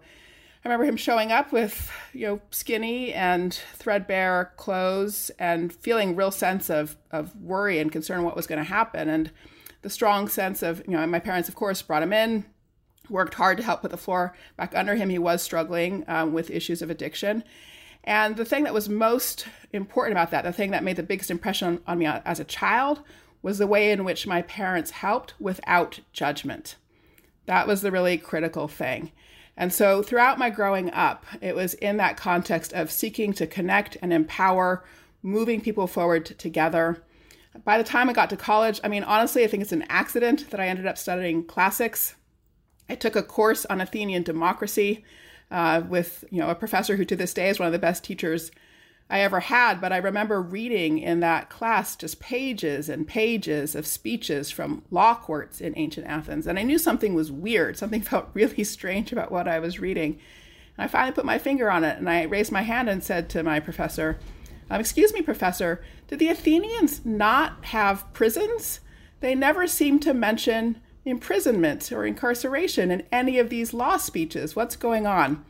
I 0.63 0.69
remember 0.69 0.85
him 0.85 0.95
showing 0.95 1.31
up 1.31 1.51
with, 1.51 1.91
you 2.13 2.25
know, 2.27 2.41
skinny 2.51 3.13
and 3.13 3.53
threadbare 3.73 4.53
clothes 4.55 5.29
and 5.37 5.73
feeling 5.73 6.15
real 6.15 6.31
sense 6.31 6.69
of, 6.69 6.95
of 7.11 7.35
worry 7.35 7.79
and 7.79 7.91
concern 7.91 8.23
what 8.23 8.35
was 8.35 8.47
going 8.47 8.59
to 8.59 8.63
happen. 8.63 9.09
And 9.09 9.31
the 9.83 9.89
strong 9.89 10.27
sense 10.27 10.63
of, 10.63 10.81
you 10.87 10.93
know, 10.93 11.05
my 11.05 11.19
parents, 11.19 11.47
of 11.47 11.55
course, 11.55 11.81
brought 11.81 12.03
him 12.03 12.13
in, 12.13 12.45
worked 13.09 13.35
hard 13.35 13.57
to 13.57 13.63
help 13.63 13.81
put 13.81 13.91
the 13.91 13.97
floor 13.97 14.35
back 14.57 14.73
under 14.75 14.95
him. 14.95 15.09
He 15.09 15.19
was 15.19 15.41
struggling 15.41 16.03
um, 16.07 16.33
with 16.33 16.49
issues 16.49 16.81
of 16.81 16.89
addiction. 16.89 17.43
And 18.03 18.35
the 18.35 18.45
thing 18.45 18.63
that 18.63 18.73
was 18.73 18.89
most 18.89 19.45
important 19.71 20.13
about 20.13 20.31
that, 20.31 20.43
the 20.43 20.51
thing 20.51 20.71
that 20.71 20.83
made 20.83 20.95
the 20.95 21.03
biggest 21.03 21.31
impression 21.31 21.67
on, 21.67 21.81
on 21.87 21.99
me 21.99 22.05
as 22.05 22.39
a 22.39 22.45
child, 22.45 23.01
was 23.41 23.57
the 23.57 23.67
way 23.67 23.91
in 23.91 24.03
which 24.03 24.25
my 24.25 24.41
parents 24.41 24.91
helped 24.91 25.33
without 25.39 25.99
judgment. 26.13 26.75
That 27.45 27.67
was 27.67 27.81
the 27.81 27.91
really 27.91 28.17
critical 28.17 28.67
thing. 28.67 29.11
And 29.55 29.71
so 29.71 30.01
throughout 30.01 30.39
my 30.39 30.49
growing 30.49 30.91
up, 30.91 31.25
it 31.41 31.55
was 31.55 31.75
in 31.75 31.97
that 31.97 32.17
context 32.17 32.73
of 32.73 32.89
seeking 32.89 33.33
to 33.33 33.45
connect 33.45 33.97
and 34.01 34.11
empower, 34.11 34.83
moving 35.21 35.61
people 35.61 35.87
forward 35.87 36.25
together. 36.25 37.03
By 37.63 37.77
the 37.77 37.83
time 37.83 38.09
I 38.09 38.13
got 38.13 38.29
to 38.31 38.37
college, 38.37 38.79
I 38.83 38.87
mean, 38.87 39.03
honestly, 39.03 39.43
I 39.43 39.47
think 39.47 39.61
it's 39.61 39.71
an 39.71 39.85
accident 39.89 40.49
that 40.49 40.59
I 40.59 40.67
ended 40.67 40.87
up 40.87 40.97
studying 40.97 41.45
classics. 41.45 42.15
I 42.89 42.95
took 42.95 43.15
a 43.15 43.23
course 43.23 43.65
on 43.65 43.79
Athenian 43.79 44.23
democracy 44.23 45.03
uh, 45.51 45.83
with 45.87 46.25
you 46.31 46.39
know 46.39 46.49
a 46.49 46.55
professor 46.55 46.95
who 46.95 47.05
to 47.05 47.15
this 47.15 47.33
day 47.33 47.49
is 47.49 47.59
one 47.59 47.67
of 47.67 47.73
the 47.73 47.79
best 47.79 48.03
teachers 48.03 48.51
I 49.09 49.19
ever 49.19 49.39
had. 49.39 49.79
But 49.79 49.93
I 49.93 49.97
remember 49.97 50.41
reading 50.41 50.97
in 50.97 51.19
that 51.19 51.49
class 51.49 51.95
just 51.95 52.19
pages 52.19 52.89
and 52.89 53.07
pages 53.07 53.75
of 53.75 53.85
speeches 53.85 54.49
from 54.49 54.83
law 54.89 55.15
courts 55.15 55.61
in 55.61 55.77
ancient 55.77 56.07
Athens, 56.07 56.47
and 56.47 56.57
I 56.57 56.63
knew 56.63 56.79
something 56.79 57.13
was 57.13 57.31
weird. 57.31 57.77
Something 57.77 58.01
felt 58.11 58.29
really 58.33 58.63
strange 58.63 59.11
about 59.11 59.31
what 59.31 59.47
I 59.47 59.59
was 59.59 59.79
reading. 59.79 60.19
And 60.75 60.85
I 60.85 60.87
finally 60.87 61.13
put 61.13 61.25
my 61.25 61.37
finger 61.37 61.69
on 61.69 61.83
it, 61.83 61.99
and 61.99 62.09
I 62.09 62.23
raised 62.23 62.51
my 62.51 62.63
hand 62.63 62.89
and 62.89 63.03
said 63.03 63.29
to 63.29 63.43
my 63.43 63.59
professor, 63.59 64.17
um, 64.69 64.79
"Excuse 64.79 65.13
me, 65.13 65.21
professor, 65.21 65.83
did 66.07 66.19
the 66.19 66.29
Athenians 66.29 67.05
not 67.05 67.65
have 67.65 68.11
prisons? 68.13 68.79
They 69.19 69.35
never 69.35 69.67
seem 69.67 69.99
to 69.99 70.13
mention." 70.13 70.81
imprisonment 71.05 71.91
or 71.91 72.05
incarceration 72.05 72.89
in 72.89 73.03
any 73.11 73.37
of 73.37 73.49
these 73.49 73.73
law 73.73 73.97
speeches. 73.97 74.55
What's 74.55 74.75
going 74.75 75.05
on? 75.05 75.43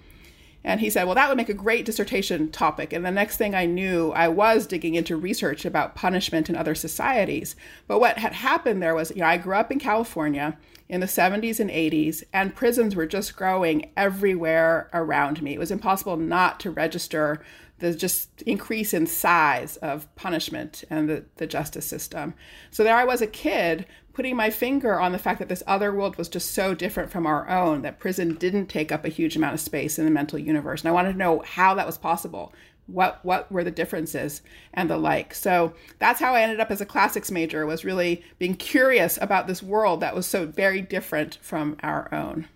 And 0.63 0.79
he 0.79 0.89
said, 0.89 1.03
Well, 1.03 1.15
that 1.15 1.27
would 1.27 1.37
make 1.37 1.49
a 1.49 1.53
great 1.53 1.85
dissertation 1.85 2.49
topic. 2.49 2.93
And 2.93 3.05
the 3.05 3.11
next 3.11 3.37
thing 3.37 3.53
I 3.53 3.65
knew, 3.65 4.11
I 4.11 4.29
was 4.29 4.65
digging 4.65 4.95
into 4.95 5.17
research 5.17 5.65
about 5.65 5.95
punishment 5.95 6.49
in 6.49 6.55
other 6.55 6.73
societies. 6.73 7.55
But 7.85 7.99
what 7.99 8.17
had 8.17 8.33
happened 8.33 8.81
there 8.81 8.95
was, 8.95 9.11
you 9.11 9.17
know, 9.17 9.27
I 9.27 9.37
grew 9.37 9.55
up 9.55 9.71
in 9.71 9.79
California 9.79 10.57
in 10.87 11.01
the 11.01 11.07
70s 11.07 11.59
and 11.59 11.69
80s, 11.69 12.23
and 12.31 12.55
prisons 12.55 12.95
were 12.95 13.05
just 13.05 13.35
growing 13.35 13.91
everywhere 13.97 14.89
around 14.93 15.41
me. 15.41 15.53
It 15.53 15.59
was 15.59 15.71
impossible 15.71 16.17
not 16.17 16.59
to 16.61 16.71
register 16.71 17.43
the 17.79 17.93
just 17.93 18.41
increase 18.43 18.93
in 18.93 19.07
size 19.07 19.77
of 19.77 20.13
punishment 20.15 20.83
and 20.89 21.09
the, 21.09 21.25
the 21.37 21.47
justice 21.47 21.85
system. 21.85 22.33
So 22.71 22.83
there 22.83 22.95
I 22.95 23.03
was 23.03 23.21
a 23.21 23.27
kid 23.27 23.85
putting 24.13 24.35
my 24.35 24.49
finger 24.49 24.99
on 24.99 25.11
the 25.11 25.17
fact 25.17 25.39
that 25.39 25.49
this 25.49 25.63
other 25.65 25.91
world 25.93 26.15
was 26.17 26.29
just 26.29 26.51
so 26.51 26.73
different 26.75 27.11
from 27.11 27.25
our 27.25 27.49
own, 27.49 27.81
that 27.81 27.99
prison 27.99 28.35
didn't 28.35 28.67
take 28.67 28.91
up 28.91 29.05
a 29.05 29.09
huge 29.09 29.35
amount 29.35 29.55
of 29.55 29.59
space 29.59 29.97
in 29.97 30.05
the 30.05 30.11
mental 30.11 30.37
universe. 30.37 30.81
And 30.81 30.89
I 30.89 30.93
wanted 30.93 31.13
to 31.13 31.17
know 31.17 31.43
how 31.45 31.73
that 31.75 31.87
was 31.87 31.97
possible. 31.97 32.53
What 32.85 33.23
what 33.23 33.49
were 33.49 33.63
the 33.63 33.71
differences 33.71 34.41
and 34.73 34.89
the 34.89 34.97
like. 34.97 35.33
So 35.33 35.73
that's 35.99 36.19
how 36.19 36.35
I 36.35 36.41
ended 36.41 36.59
up 36.59 36.69
as 36.69 36.81
a 36.81 36.85
classics 36.85 37.31
major 37.31 37.65
was 37.65 37.85
really 37.85 38.25
being 38.39 38.55
curious 38.55 39.17
about 39.21 39.47
this 39.47 39.63
world 39.63 40.01
that 40.01 40.13
was 40.13 40.27
so 40.27 40.45
very 40.45 40.81
different 40.81 41.39
from 41.41 41.77
our 41.81 42.13
own. 42.13 42.47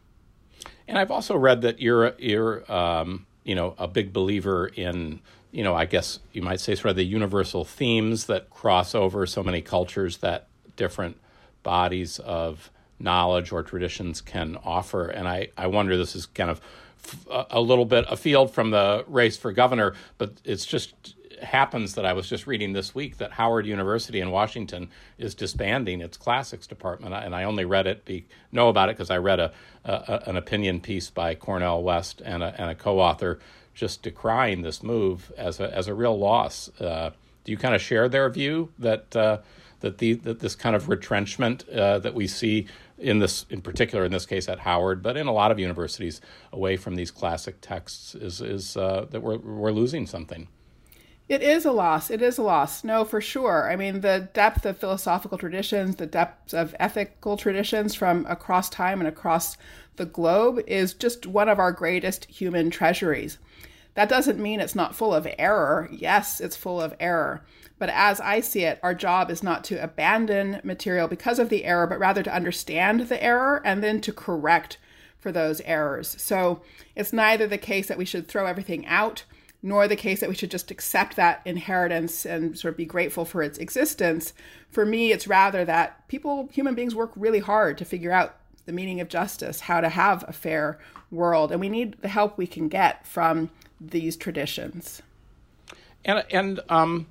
And 0.85 0.97
I've 0.97 1.11
also 1.11 1.37
read 1.37 1.61
that 1.61 1.79
you're 1.79 2.13
you're 2.17 2.69
um, 2.71 3.26
you 3.47 3.55
know 3.55 3.73
a 3.79 3.87
big 3.87 4.13
believer 4.13 4.67
in 4.67 5.19
you 5.51 5.63
know 5.63 5.73
I 5.73 5.85
guess 5.85 6.19
you 6.33 6.43
might 6.43 6.59
say 6.59 6.75
sort 6.75 6.91
of 6.91 6.95
the 6.97 7.05
universal 7.05 7.65
themes 7.65 8.25
that 8.25 8.51
cross 8.51 8.93
over 8.93 9.25
so 9.25 9.41
many 9.41 9.61
cultures 9.61 10.17
that 10.17 10.47
different 10.75 11.17
bodies 11.63 12.19
of 12.19 12.69
knowledge 12.99 13.51
or 13.51 13.63
traditions 13.63 14.21
can 14.21 14.57
offer. 14.63 15.07
And 15.07 15.27
I, 15.27 15.49
I 15.57 15.67
wonder 15.67 15.97
this 15.97 16.15
is 16.15 16.25
kind 16.25 16.49
of 16.49 16.61
a 17.29 17.61
little 17.61 17.85
bit 17.85 18.05
afield 18.09 18.53
from 18.53 18.71
the 18.71 19.05
race 19.07 19.37
for 19.37 19.51
governor, 19.51 19.93
but 20.17 20.33
it's 20.43 20.65
just 20.65 21.15
happens 21.41 21.95
that 21.95 22.05
I 22.05 22.13
was 22.13 22.27
just 22.27 22.47
reading 22.47 22.73
this 22.73 22.95
week 22.95 23.17
that 23.17 23.31
Howard 23.33 23.65
University 23.65 24.19
in 24.19 24.31
Washington 24.31 24.89
is 25.17 25.35
disbanding 25.35 26.01
its 26.01 26.17
classics 26.17 26.67
department, 26.67 27.13
and 27.13 27.35
I 27.35 27.43
only 27.43 27.65
read 27.65 27.87
it, 27.87 28.05
be, 28.05 28.25
know 28.51 28.69
about 28.69 28.89
it 28.89 28.97
because 28.97 29.11
I 29.11 29.17
read 29.17 29.39
a, 29.39 29.51
a, 29.85 30.23
an 30.27 30.37
opinion 30.37 30.81
piece 30.81 31.09
by 31.09 31.35
Cornel 31.35 31.83
West 31.83 32.21
and 32.25 32.43
a, 32.43 32.53
and 32.59 32.69
a 32.69 32.75
co-author 32.75 33.39
just 33.73 34.01
decrying 34.01 34.63
this 34.63 34.81
move 34.81 35.31
as 35.37 35.59
a 35.59 35.75
as 35.75 35.87
a 35.87 35.93
real 35.93 36.17
loss. 36.17 36.69
Uh, 36.79 37.11
do 37.43 37.51
you 37.51 37.57
kind 37.57 37.75
of 37.75 37.81
share 37.81 38.09
their 38.09 38.29
view 38.29 38.73
that 38.79 39.15
uh, 39.15 39.37
that 39.81 39.99
the 39.99 40.13
that 40.15 40.39
this 40.39 40.55
kind 40.55 40.75
of 40.75 40.89
retrenchment 40.89 41.67
uh, 41.69 41.99
that 41.99 42.13
we 42.13 42.27
see 42.27 42.67
in 42.97 43.19
this 43.19 43.45
in 43.49 43.61
particular 43.61 44.03
in 44.03 44.11
this 44.11 44.25
case 44.25 44.49
at 44.49 44.59
Howard, 44.59 45.03
but 45.03 45.15
in 45.15 45.27
a 45.27 45.31
lot 45.31 45.51
of 45.51 45.59
universities 45.59 46.19
away 46.51 46.77
from 46.77 46.95
these 46.95 47.11
classic 47.11 47.61
texts 47.61 48.15
is 48.15 48.41
is 48.41 48.75
uh, 48.75 49.05
that 49.11 49.21
we're 49.21 49.37
we're 49.37 49.71
losing 49.71 50.07
something. 50.07 50.47
It 51.29 51.43
is 51.43 51.65
a 51.65 51.71
loss. 51.71 52.09
It 52.09 52.21
is 52.21 52.37
a 52.37 52.43
loss. 52.43 52.83
No, 52.85 53.03
for 53.03 53.19
sure. 53.19 53.69
I 53.69 53.75
mean, 53.75 53.99
the 53.99 54.29
depth 54.33 54.65
of 54.65 54.77
philosophical 54.77 55.37
traditions, 55.37 55.97
the 55.97 56.05
depth 56.05 56.53
of 56.53 56.73
ethical 56.79 57.35
traditions 57.35 57.93
from 57.93 58.25
across 58.27 58.69
time 58.69 59.01
and 59.01 59.07
across 59.07 59.57
the 59.97 60.05
globe 60.05 60.61
is 60.67 60.93
just 60.93 61.27
one 61.27 61.49
of 61.49 61.59
our 61.59 61.73
greatest 61.73 62.25
human 62.25 62.69
treasuries. 62.69 63.37
That 63.95 64.09
doesn't 64.09 64.39
mean 64.39 64.59
it's 64.59 64.75
not 64.75 64.95
full 64.95 65.13
of 65.13 65.27
error. 65.37 65.89
Yes, 65.91 66.39
it's 66.39 66.55
full 66.55 66.79
of 66.79 66.95
error. 66.99 67.43
But 67.79 67.89
as 67.89 68.21
I 68.21 68.39
see 68.39 68.63
it, 68.63 68.79
our 68.81 68.93
job 68.93 69.29
is 69.29 69.43
not 69.43 69.63
to 69.65 69.83
abandon 69.83 70.61
material 70.63 71.07
because 71.07 71.39
of 71.39 71.49
the 71.49 71.65
error, 71.65 71.87
but 71.87 71.99
rather 71.99 72.23
to 72.23 72.33
understand 72.33 73.01
the 73.01 73.21
error 73.21 73.61
and 73.65 73.83
then 73.83 73.99
to 74.01 74.13
correct 74.13 74.77
for 75.17 75.31
those 75.31 75.61
errors. 75.61 76.15
So 76.21 76.61
it's 76.95 77.11
neither 77.11 77.47
the 77.47 77.57
case 77.57 77.87
that 77.87 77.97
we 77.97 78.05
should 78.05 78.27
throw 78.27 78.45
everything 78.45 78.85
out, 78.85 79.23
nor 79.67 79.85
the 79.85 79.97
case 79.97 80.21
that 80.21 80.29
we 80.29 80.35
should 80.35 80.49
just 80.49 80.71
accept 80.71 81.17
that 81.17 81.41
inheritance 81.43 82.25
and 82.25 82.57
sort 82.57 82.73
of 82.73 82.77
be 82.77 82.85
grateful 82.85 83.25
for 83.25 83.43
its 83.43 83.57
existence. 83.57 84.31
For 84.69 84.85
me, 84.85 85.11
it's 85.11 85.27
rather 85.27 85.65
that 85.65 86.07
people, 86.07 86.47
human 86.53 86.73
beings, 86.73 86.95
work 86.95 87.11
really 87.17 87.39
hard 87.39 87.77
to 87.79 87.85
figure 87.85 88.13
out 88.13 88.37
the 88.65 88.71
meaning 88.71 89.01
of 89.01 89.09
justice, 89.09 89.59
how 89.59 89.81
to 89.81 89.89
have 89.89 90.23
a 90.25 90.31
fair 90.31 90.79
world, 91.11 91.51
and 91.51 91.59
we 91.59 91.67
need 91.67 92.01
the 92.01 92.07
help 92.07 92.37
we 92.37 92.47
can 92.47 92.69
get 92.69 93.05
from 93.05 93.49
these 93.81 94.15
traditions. 94.15 95.01
And 96.05 96.23
and 96.31 96.61
um, 96.69 97.07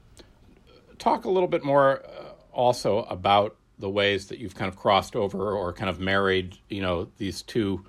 talk 0.99 1.27
a 1.27 1.31
little 1.31 1.49
bit 1.49 1.63
more 1.63 2.03
uh, 2.07 2.33
also 2.53 3.03
about 3.05 3.57
the 3.79 3.91
ways 3.91 4.29
that 4.29 4.39
you've 4.39 4.55
kind 4.55 4.71
of 4.71 4.77
crossed 4.77 5.15
over 5.15 5.53
or 5.53 5.75
kind 5.75 5.91
of 5.91 6.01
married, 6.01 6.57
you 6.71 6.81
know, 6.81 7.09
these 7.19 7.43
two 7.43 7.85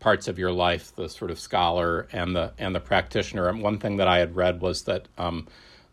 parts 0.00 0.28
of 0.28 0.38
your 0.38 0.52
life, 0.52 0.94
the 0.94 1.08
sort 1.08 1.30
of 1.30 1.38
scholar 1.38 2.08
and 2.12 2.34
the 2.36 2.52
and 2.58 2.74
the 2.74 2.80
practitioner. 2.80 3.48
And 3.48 3.62
one 3.62 3.78
thing 3.78 3.96
that 3.96 4.08
I 4.08 4.18
had 4.18 4.36
read 4.36 4.60
was 4.60 4.82
that 4.82 5.08
um, 5.18 5.46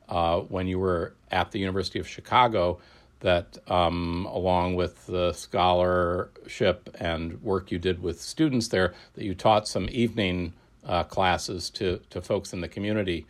uh, 0.09 0.39
when 0.39 0.67
you 0.67 0.79
were 0.79 1.13
at 1.31 1.51
the 1.51 1.59
University 1.59 1.99
of 1.99 2.07
Chicago, 2.07 2.79
that 3.21 3.57
um, 3.67 4.27
along 4.31 4.75
with 4.75 5.05
the 5.07 5.31
scholarship 5.33 6.89
and 6.99 7.41
work 7.41 7.71
you 7.71 7.79
did 7.79 8.01
with 8.01 8.21
students 8.21 8.67
there, 8.67 8.93
that 9.13 9.23
you 9.23 9.33
taught 9.33 9.67
some 9.67 9.87
evening 9.91 10.53
uh, 10.85 11.03
classes 11.03 11.69
to 11.69 11.99
to 12.09 12.21
folks 12.21 12.53
in 12.53 12.61
the 12.61 12.67
community. 12.67 13.25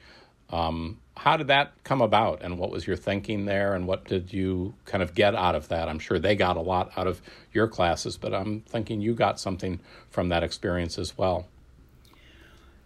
Um, 0.50 1.00
how 1.24 1.38
did 1.38 1.46
that 1.48 1.72
come 1.84 2.02
about, 2.02 2.42
and 2.42 2.58
what 2.58 2.72
was 2.72 2.88
your 2.88 2.96
thinking 2.96 3.46
there, 3.46 3.76
and 3.76 3.86
what 3.86 4.06
did 4.06 4.34
you 4.34 4.74
kind 4.86 5.04
of 5.04 5.14
get 5.14 5.36
out 5.36 5.54
of 5.54 5.68
that? 5.68 5.88
I'm 5.88 6.00
sure 6.00 6.18
they 6.18 6.36
got 6.36 6.58
a 6.58 6.62
lot 6.62 6.92
out 6.98 7.06
of 7.06 7.22
your 7.54 7.68
classes, 7.68 8.18
but 8.18 8.34
I'm 8.34 8.62
thinking 8.62 9.02
you 9.02 9.14
got 9.14 9.40
something 9.40 9.80
from 10.10 10.30
that 10.30 10.42
experience 10.42 10.98
as 10.98 11.16
well. 11.20 11.46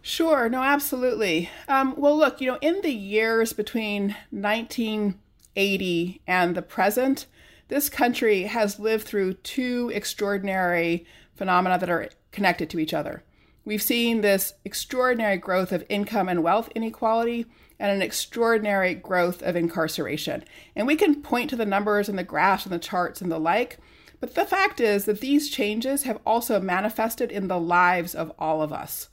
Sure, 0.01 0.49
no, 0.49 0.61
absolutely. 0.61 1.49
Um, 1.69 1.93
well, 1.95 2.17
look, 2.17 2.41
you 2.41 2.51
know, 2.51 2.57
in 2.59 2.81
the 2.81 2.91
years 2.91 3.53
between 3.53 4.17
1980 4.31 6.21
and 6.27 6.55
the 6.55 6.61
present, 6.61 7.27
this 7.69 7.87
country 7.87 8.43
has 8.43 8.81
lived 8.81 9.07
through 9.07 9.35
two 9.35 9.89
extraordinary 9.93 11.05
phenomena 11.35 11.79
that 11.79 11.89
are 11.89 12.09
connected 12.33 12.69
to 12.71 12.79
each 12.79 12.93
other. 12.93 13.23
we've 13.63 13.81
seen 13.81 14.19
this 14.19 14.53
extraordinary 14.65 15.37
growth 15.37 15.71
of 15.71 15.85
income 15.87 16.27
and 16.27 16.43
wealth 16.43 16.69
inequality 16.75 17.45
and 17.79 17.91
an 17.91 18.01
extraordinary 18.01 18.93
growth 18.93 19.41
of 19.43 19.55
incarceration. 19.55 20.43
And 20.75 20.87
we 20.87 20.95
can 20.95 21.21
point 21.21 21.49
to 21.49 21.55
the 21.55 21.65
numbers 21.65 22.07
and 22.09 22.17
the 22.17 22.23
graphs 22.23 22.65
and 22.65 22.73
the 22.73 22.79
charts 22.79 23.21
and 23.21 23.31
the 23.31 23.39
like, 23.39 23.77
but 24.19 24.35
the 24.35 24.45
fact 24.45 24.79
is 24.79 25.05
that 25.05 25.19
these 25.19 25.49
changes 25.49 26.03
have 26.03 26.19
also 26.25 26.59
manifested 26.59 27.31
in 27.31 27.47
the 27.47 27.59
lives 27.59 28.15
of 28.15 28.31
all 28.39 28.61
of 28.61 28.71
us. 28.71 29.09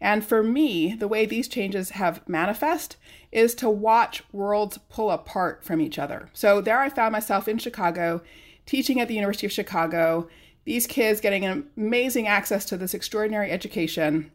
And 0.00 0.24
for 0.24 0.42
me, 0.42 0.94
the 0.94 1.08
way 1.08 1.26
these 1.26 1.48
changes 1.48 1.90
have 1.90 2.26
manifest 2.28 2.96
is 3.32 3.54
to 3.56 3.70
watch 3.70 4.22
worlds 4.32 4.78
pull 4.88 5.10
apart 5.10 5.64
from 5.64 5.80
each 5.80 5.98
other. 5.98 6.28
So 6.32 6.60
there 6.60 6.80
I 6.80 6.88
found 6.88 7.12
myself 7.12 7.48
in 7.48 7.58
Chicago, 7.58 8.22
teaching 8.66 9.00
at 9.00 9.08
the 9.08 9.14
University 9.14 9.46
of 9.46 9.52
Chicago, 9.52 10.28
these 10.64 10.86
kids 10.86 11.20
getting 11.20 11.66
amazing 11.76 12.26
access 12.26 12.64
to 12.66 12.76
this 12.76 12.94
extraordinary 12.94 13.50
education. 13.50 14.30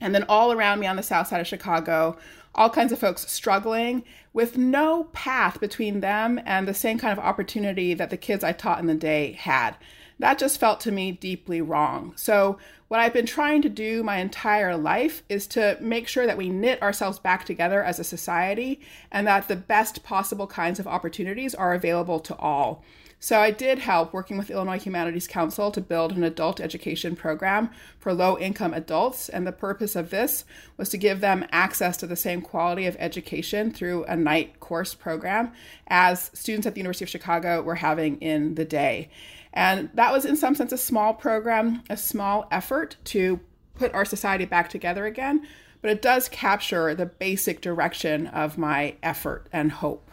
And 0.00 0.14
then 0.14 0.24
all 0.28 0.52
around 0.52 0.80
me 0.80 0.86
on 0.86 0.96
the 0.96 1.02
south 1.02 1.28
side 1.28 1.40
of 1.40 1.46
Chicago, 1.46 2.18
all 2.56 2.70
kinds 2.70 2.92
of 2.92 2.98
folks 2.98 3.30
struggling 3.30 4.02
with 4.32 4.58
no 4.58 5.04
path 5.12 5.60
between 5.60 6.00
them 6.00 6.40
and 6.44 6.66
the 6.66 6.74
same 6.74 6.98
kind 6.98 7.12
of 7.12 7.24
opportunity 7.24 7.94
that 7.94 8.10
the 8.10 8.16
kids 8.16 8.42
I 8.42 8.52
taught 8.52 8.80
in 8.80 8.86
the 8.86 8.94
day 8.94 9.32
had. 9.32 9.76
That 10.18 10.38
just 10.38 10.58
felt 10.58 10.80
to 10.80 10.92
me 10.92 11.12
deeply 11.12 11.60
wrong. 11.60 12.14
So, 12.16 12.58
what 12.88 13.00
I've 13.00 13.12
been 13.12 13.26
trying 13.26 13.62
to 13.62 13.68
do 13.68 14.02
my 14.02 14.18
entire 14.18 14.76
life 14.76 15.22
is 15.28 15.46
to 15.48 15.76
make 15.80 16.06
sure 16.06 16.24
that 16.24 16.38
we 16.38 16.48
knit 16.48 16.80
ourselves 16.80 17.18
back 17.18 17.44
together 17.44 17.82
as 17.82 17.98
a 17.98 18.04
society 18.04 18.80
and 19.10 19.26
that 19.26 19.48
the 19.48 19.56
best 19.56 20.04
possible 20.04 20.46
kinds 20.46 20.78
of 20.78 20.86
opportunities 20.86 21.54
are 21.54 21.74
available 21.74 22.20
to 22.20 22.36
all. 22.36 22.84
So 23.26 23.40
I 23.40 23.50
did 23.50 23.80
help 23.80 24.12
working 24.12 24.38
with 24.38 24.50
Illinois 24.52 24.78
Humanities 24.78 25.26
Council 25.26 25.72
to 25.72 25.80
build 25.80 26.12
an 26.12 26.22
adult 26.22 26.60
education 26.60 27.16
program 27.16 27.70
for 27.98 28.14
low 28.14 28.38
income 28.38 28.72
adults. 28.72 29.28
And 29.28 29.44
the 29.44 29.50
purpose 29.50 29.96
of 29.96 30.10
this 30.10 30.44
was 30.76 30.90
to 30.90 30.96
give 30.96 31.20
them 31.20 31.44
access 31.50 31.96
to 31.96 32.06
the 32.06 32.14
same 32.14 32.40
quality 32.40 32.86
of 32.86 32.94
education 33.00 33.72
through 33.72 34.04
a 34.04 34.14
night 34.14 34.60
course 34.60 34.94
program 34.94 35.50
as 35.88 36.30
students 36.34 36.68
at 36.68 36.74
the 36.74 36.78
University 36.78 37.04
of 37.04 37.08
Chicago 37.08 37.62
were 37.62 37.74
having 37.74 38.16
in 38.20 38.54
the 38.54 38.64
day. 38.64 39.10
And 39.52 39.90
that 39.94 40.12
was, 40.12 40.24
in 40.24 40.36
some 40.36 40.54
sense, 40.54 40.70
a 40.70 40.78
small 40.78 41.12
program, 41.12 41.82
a 41.90 41.96
small 41.96 42.46
effort 42.52 42.94
to 43.06 43.40
put 43.74 43.92
our 43.92 44.04
society 44.04 44.44
back 44.44 44.70
together 44.70 45.04
again. 45.04 45.44
But 45.82 45.90
it 45.90 46.00
does 46.00 46.28
capture 46.28 46.94
the 46.94 47.06
basic 47.06 47.60
direction 47.60 48.28
of 48.28 48.56
my 48.56 48.94
effort 49.02 49.48
and 49.52 49.72
hope. 49.72 50.12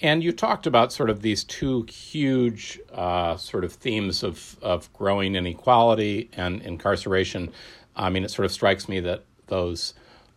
And 0.00 0.22
you 0.22 0.32
talked 0.32 0.66
about 0.66 0.92
sort 0.92 1.08
of 1.08 1.22
these 1.22 1.44
two 1.44 1.84
huge 1.84 2.80
uh, 2.92 3.36
sort 3.36 3.64
of 3.64 3.72
themes 3.72 4.22
of, 4.22 4.58
of 4.60 4.92
growing 4.92 5.36
inequality 5.36 6.30
and 6.36 6.60
incarceration. 6.62 7.52
I 7.96 8.10
mean, 8.10 8.24
it 8.24 8.30
sort 8.30 8.44
of 8.44 8.52
strikes 8.52 8.88
me 8.88 9.00
that 9.00 9.24
those 9.46 9.94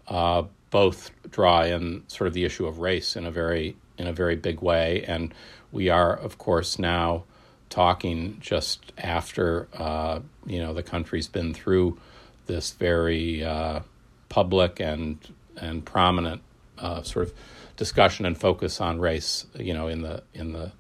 uh, 0.08 0.44
both 0.70 1.12
draw 1.30 1.64
in 1.64 2.04
sort 2.08 2.28
of 2.28 2.34
the 2.34 2.46
issue 2.46 2.66
of 2.66 2.80
race 2.80 3.16
in 3.16 3.26
a 3.26 3.32
very 3.32 3.76
in 3.98 4.06
a 4.06 4.14
very 4.14 4.36
big 4.36 4.62
way. 4.62 5.04
And 5.06 5.34
we 5.72 5.90
are, 5.90 6.16
of 6.16 6.38
course, 6.38 6.78
now 6.78 7.24
talking 7.70 8.38
just 8.40 8.94
after 8.98 9.68
uh, 9.74 10.20
you 10.46 10.60
know 10.60 10.74
the 10.74 10.84
country's 10.84 11.28
been 11.28 11.54
through 11.54 11.98
this 12.46 12.72
very 12.72 13.44
uh, 13.44 13.82
public 14.30 14.80
and 14.80 15.18
and 15.58 15.86
prominent 15.86 16.42
uh, 16.78 17.02
sort 17.02 17.28
of 17.28 17.34
discussion 17.78 18.26
and 18.26 18.38
focus 18.38 18.82
on 18.82 19.00
race. 19.00 19.46
You 19.56 19.74
know, 19.74 19.88
in 19.88 20.02
the 20.02 20.24
in 20.34 20.52
the 20.52 20.72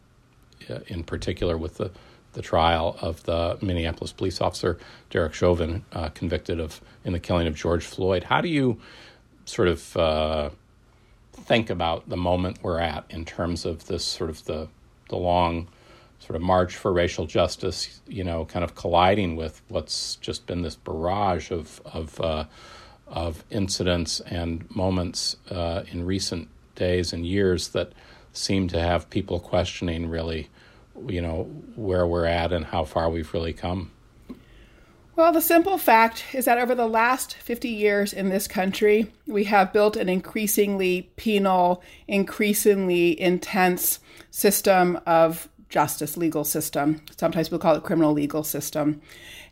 uh, 0.69 0.79
in 0.87 1.03
particular 1.03 1.57
with 1.57 1.77
the 1.77 1.91
the 2.33 2.41
trial 2.41 2.97
of 3.01 3.23
the 3.23 3.57
Minneapolis 3.61 4.11
police 4.11 4.41
officer 4.41 4.77
Derek 5.09 5.33
Chauvin, 5.33 5.85
uh, 5.93 6.09
convicted 6.09 6.59
of 6.59 6.81
in 7.05 7.13
the 7.13 7.19
killing 7.19 7.47
of 7.47 7.55
George 7.55 7.85
Floyd. 7.85 8.25
How 8.25 8.41
do 8.41 8.49
you 8.49 8.79
sort 9.45 9.69
of 9.69 9.97
uh, 9.97 10.49
think 11.33 11.69
about 11.69 12.09
the 12.09 12.17
moment 12.17 12.59
we're 12.61 12.79
at 12.79 13.05
in 13.09 13.25
terms 13.25 13.65
of 13.65 13.87
this 13.87 14.03
sort 14.03 14.29
of 14.29 14.43
the 14.45 14.67
the 15.09 15.15
long 15.15 15.67
sort 16.19 16.35
of 16.35 16.41
march 16.41 16.75
for 16.75 16.91
racial 16.91 17.25
justice, 17.25 18.01
you 18.07 18.23
know, 18.23 18.43
kind 18.45 18.65
of 18.65 18.75
colliding 18.75 19.35
with 19.35 19.61
what's 19.69 20.15
just 20.17 20.45
been 20.45 20.61
this 20.61 20.75
barrage 20.75 21.51
of 21.51 21.81
of 21.85 22.19
uh, 22.19 22.45
of 23.07 23.43
incidents 23.49 24.19
and 24.21 24.69
moments 24.75 25.37
uh, 25.49 25.83
in 25.91 26.05
recent 26.05 26.49
days 26.77 27.11
and 27.11 27.25
years 27.25 27.69
that 27.69 27.91
seem 28.31 28.69
to 28.69 28.79
have 28.79 29.09
people 29.09 29.39
questioning 29.39 30.09
really, 30.09 30.49
you 31.07 31.21
know, 31.21 31.43
where 31.75 32.07
we're 32.07 32.25
at 32.25 32.53
and 32.53 32.65
how 32.65 32.85
far 32.85 33.09
we've 33.09 33.33
really 33.33 33.53
come? 33.53 33.91
Well, 35.17 35.31
the 35.31 35.41
simple 35.41 35.79
fact 35.79 36.25
is 36.33 36.45
that 36.45 36.59
over 36.59 36.75
the 36.75 36.87
last 36.87 37.33
50 37.33 37.69
years 37.69 38.13
in 38.13 38.29
this 38.29 38.47
country, 38.47 39.11
we 39.25 39.45
have 39.45 39.73
built 39.73 39.97
an 39.97 40.09
increasingly 40.09 41.09
penal, 41.15 41.81
increasingly 42.07 43.19
intense 43.19 43.99
system 44.29 44.99
of 45.07 45.49
justice 45.69 46.17
legal 46.17 46.43
system. 46.43 47.01
Sometimes 47.17 47.49
we'll 47.49 47.59
call 47.59 47.75
it 47.75 47.83
criminal 47.83 48.13
legal 48.13 48.43
system. 48.43 49.01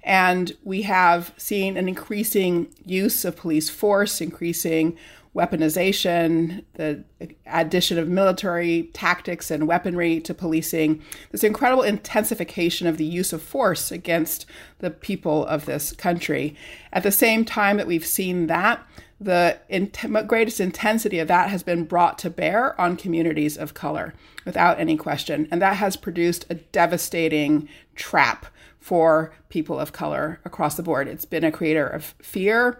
And 0.03 0.55
we 0.63 0.83
have 0.83 1.33
seen 1.35 1.77
an 1.77 1.87
increasing 1.89 2.67
use 2.85 3.25
of 3.25 3.35
police 3.35 3.67
force, 3.67 4.21
increasing 4.21 4.95
weaponization, 5.35 6.63
the 6.75 7.03
addition 7.45 7.97
of 7.97 8.07
military 8.07 8.83
tactics 8.93 9.51
and 9.51 9.67
weaponry 9.67 10.21
to 10.21 10.33
policing, 10.33 11.01
this 11.31 11.43
incredible 11.43 11.83
intensification 11.83 12.87
of 12.87 12.97
the 12.97 13.05
use 13.05 13.33
of 13.33 13.41
force 13.41 13.91
against 13.91 14.45
the 14.79 14.89
people 14.89 15.45
of 15.47 15.65
this 15.65 15.91
country. 15.91 16.55
At 16.93 17.03
the 17.03 17.11
same 17.11 17.43
time 17.43 17.77
that 17.77 17.87
we've 17.87 18.05
seen 18.05 18.47
that, 18.47 18.85
the 19.19 19.59
in- 19.69 19.91
greatest 20.27 20.59
intensity 20.59 21.19
of 21.19 21.27
that 21.27 21.49
has 21.49 21.63
been 21.63 21.83
brought 21.83 22.17
to 22.19 22.29
bear 22.29 22.79
on 22.79 22.97
communities 22.97 23.57
of 23.57 23.73
color 23.73 24.13
without 24.45 24.79
any 24.79 24.97
question. 24.97 25.47
And 25.51 25.61
that 25.61 25.77
has 25.77 25.95
produced 25.95 26.45
a 26.49 26.55
devastating 26.55 27.67
trap 27.95 28.45
for 28.79 29.33
people 29.49 29.79
of 29.79 29.91
color 29.91 30.39
across 30.45 30.75
the 30.75 30.83
board. 30.83 31.07
It's 31.07 31.25
been 31.25 31.43
a 31.43 31.51
creator 31.51 31.87
of 31.87 32.13
fear, 32.21 32.79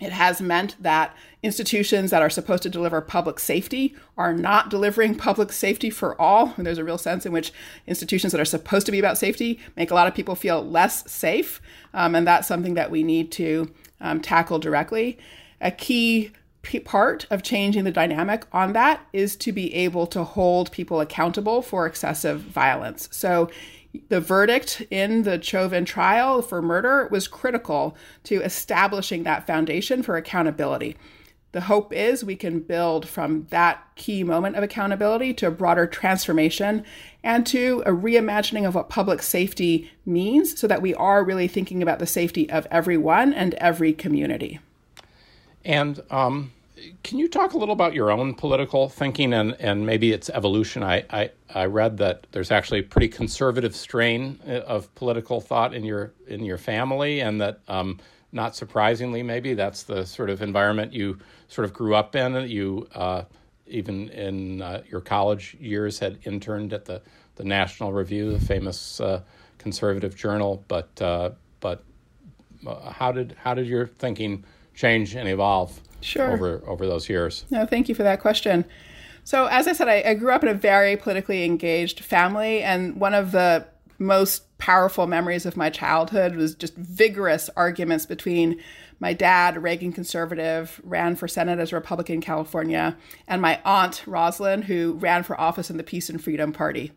it 0.00 0.12
has 0.12 0.40
meant 0.40 0.80
that 0.80 1.14
institutions 1.42 2.10
that 2.10 2.22
are 2.22 2.30
supposed 2.30 2.62
to 2.62 2.70
deliver 2.70 3.00
public 3.00 3.40
safety 3.40 3.96
are 4.16 4.32
not 4.32 4.70
delivering 4.70 5.16
public 5.16 5.52
safety 5.52 5.90
for 5.90 6.20
all. 6.20 6.54
And 6.56 6.66
there's 6.66 6.78
a 6.78 6.84
real 6.84 6.98
sense 6.98 7.26
in 7.26 7.32
which 7.32 7.52
institutions 7.86 8.32
that 8.32 8.40
are 8.40 8.44
supposed 8.44 8.86
to 8.86 8.92
be 8.92 8.98
about 8.98 9.18
safety 9.18 9.58
make 9.76 9.90
a 9.90 9.94
lot 9.94 10.06
of 10.06 10.14
people 10.14 10.34
feel 10.34 10.64
less 10.64 11.10
safe. 11.10 11.60
Um, 11.94 12.14
and 12.14 12.26
that's 12.26 12.46
something 12.46 12.74
that 12.74 12.90
we 12.90 13.02
need 13.02 13.32
to 13.32 13.72
um, 14.00 14.20
tackle 14.20 14.58
directly. 14.58 15.18
A 15.60 15.72
key 15.72 16.32
part 16.84 17.26
of 17.30 17.42
changing 17.42 17.84
the 17.84 17.90
dynamic 17.90 18.44
on 18.52 18.74
that 18.74 19.00
is 19.12 19.36
to 19.36 19.52
be 19.52 19.72
able 19.74 20.06
to 20.06 20.22
hold 20.22 20.70
people 20.70 21.00
accountable 21.00 21.62
for 21.62 21.86
excessive 21.86 22.40
violence. 22.40 23.08
So 23.10 23.50
the 24.08 24.20
verdict 24.20 24.82
in 24.90 25.22
the 25.22 25.42
Chauvin 25.42 25.84
trial 25.84 26.42
for 26.42 26.62
murder 26.62 27.08
was 27.10 27.28
critical 27.28 27.96
to 28.24 28.42
establishing 28.42 29.22
that 29.22 29.46
foundation 29.46 30.02
for 30.02 30.16
accountability. 30.16 30.96
The 31.52 31.62
hope 31.62 31.92
is 31.94 32.22
we 32.22 32.36
can 32.36 32.60
build 32.60 33.08
from 33.08 33.46
that 33.50 33.82
key 33.94 34.22
moment 34.22 34.56
of 34.56 34.62
accountability 34.62 35.32
to 35.34 35.46
a 35.46 35.50
broader 35.50 35.86
transformation 35.86 36.84
and 37.24 37.46
to 37.46 37.82
a 37.86 37.90
reimagining 37.90 38.66
of 38.66 38.74
what 38.74 38.90
public 38.90 39.22
safety 39.22 39.90
means 40.04 40.58
so 40.58 40.66
that 40.66 40.82
we 40.82 40.94
are 40.94 41.24
really 41.24 41.48
thinking 41.48 41.82
about 41.82 42.00
the 42.00 42.06
safety 42.06 42.50
of 42.50 42.66
everyone 42.70 43.32
and 43.32 43.54
every 43.54 43.94
community. 43.94 44.60
And 45.64 46.02
um, 46.10 46.52
can 47.02 47.18
you 47.18 47.28
talk 47.28 47.52
a 47.52 47.58
little 47.58 47.72
about 47.72 47.94
your 47.94 48.10
own 48.10 48.34
political 48.34 48.88
thinking 48.88 49.32
and, 49.32 49.54
and 49.60 49.86
maybe 49.86 50.12
its 50.12 50.30
evolution? 50.30 50.82
I, 50.82 51.04
I, 51.10 51.30
I 51.54 51.64
read 51.66 51.98
that 51.98 52.26
there's 52.32 52.50
actually 52.50 52.80
a 52.80 52.82
pretty 52.82 53.08
conservative 53.08 53.74
strain 53.74 54.38
uh, 54.46 54.60
of 54.60 54.94
political 54.94 55.40
thought 55.40 55.74
in 55.74 55.84
your 55.84 56.12
in 56.26 56.44
your 56.44 56.58
family, 56.58 57.20
and 57.20 57.40
that 57.40 57.60
um, 57.68 57.98
not 58.32 58.54
surprisingly, 58.54 59.22
maybe 59.22 59.54
that's 59.54 59.82
the 59.84 60.04
sort 60.04 60.30
of 60.30 60.42
environment 60.42 60.92
you 60.92 61.18
sort 61.48 61.64
of 61.64 61.72
grew 61.72 61.94
up 61.94 62.14
in. 62.14 62.48
You 62.48 62.88
uh, 62.94 63.24
even 63.66 64.08
in 64.10 64.62
uh, 64.62 64.82
your 64.90 65.00
college 65.00 65.56
years 65.60 65.98
had 65.98 66.18
interned 66.24 66.72
at 66.72 66.84
the 66.84 67.02
the 67.36 67.44
National 67.44 67.92
Review, 67.92 68.32
the 68.32 68.44
famous 68.44 69.00
uh, 69.00 69.22
conservative 69.58 70.16
journal. 70.16 70.64
But 70.68 71.00
uh, 71.00 71.30
but 71.60 71.84
uh, 72.66 72.90
how 72.90 73.12
did 73.12 73.36
how 73.38 73.54
did 73.54 73.66
your 73.66 73.86
thinking 73.86 74.44
change 74.74 75.14
and 75.16 75.28
evolve? 75.28 75.80
Sure. 76.00 76.32
over 76.32 76.62
over 76.66 76.86
those 76.86 77.08
years? 77.08 77.44
No, 77.50 77.66
thank 77.66 77.88
you 77.88 77.94
for 77.94 78.02
that 78.02 78.20
question. 78.20 78.64
So, 79.24 79.46
as 79.46 79.68
I 79.68 79.72
said, 79.72 79.88
I, 79.88 80.02
I 80.06 80.14
grew 80.14 80.32
up 80.32 80.42
in 80.42 80.48
a 80.48 80.54
very 80.54 80.96
politically 80.96 81.44
engaged 81.44 82.00
family, 82.00 82.62
and 82.62 82.96
one 82.96 83.14
of 83.14 83.32
the 83.32 83.66
most 83.98 84.56
powerful 84.58 85.06
memories 85.06 85.44
of 85.44 85.56
my 85.56 85.70
childhood 85.70 86.34
was 86.34 86.54
just 86.54 86.74
vigorous 86.76 87.50
arguments 87.56 88.06
between 88.06 88.60
my 89.00 89.12
dad, 89.12 89.56
a 89.56 89.60
Reagan 89.60 89.92
conservative, 89.92 90.80
ran 90.82 91.14
for 91.14 91.28
Senate 91.28 91.58
as 91.58 91.72
a 91.72 91.76
Republican 91.76 92.16
in 92.16 92.20
California, 92.20 92.96
and 93.26 93.40
my 93.40 93.60
aunt, 93.64 94.02
Rosalynn, 94.06 94.64
who 94.64 94.94
ran 94.94 95.22
for 95.22 95.40
office 95.40 95.70
in 95.70 95.76
the 95.76 95.84
Peace 95.84 96.08
and 96.08 96.22
Freedom 96.22 96.52
Party. 96.52 96.92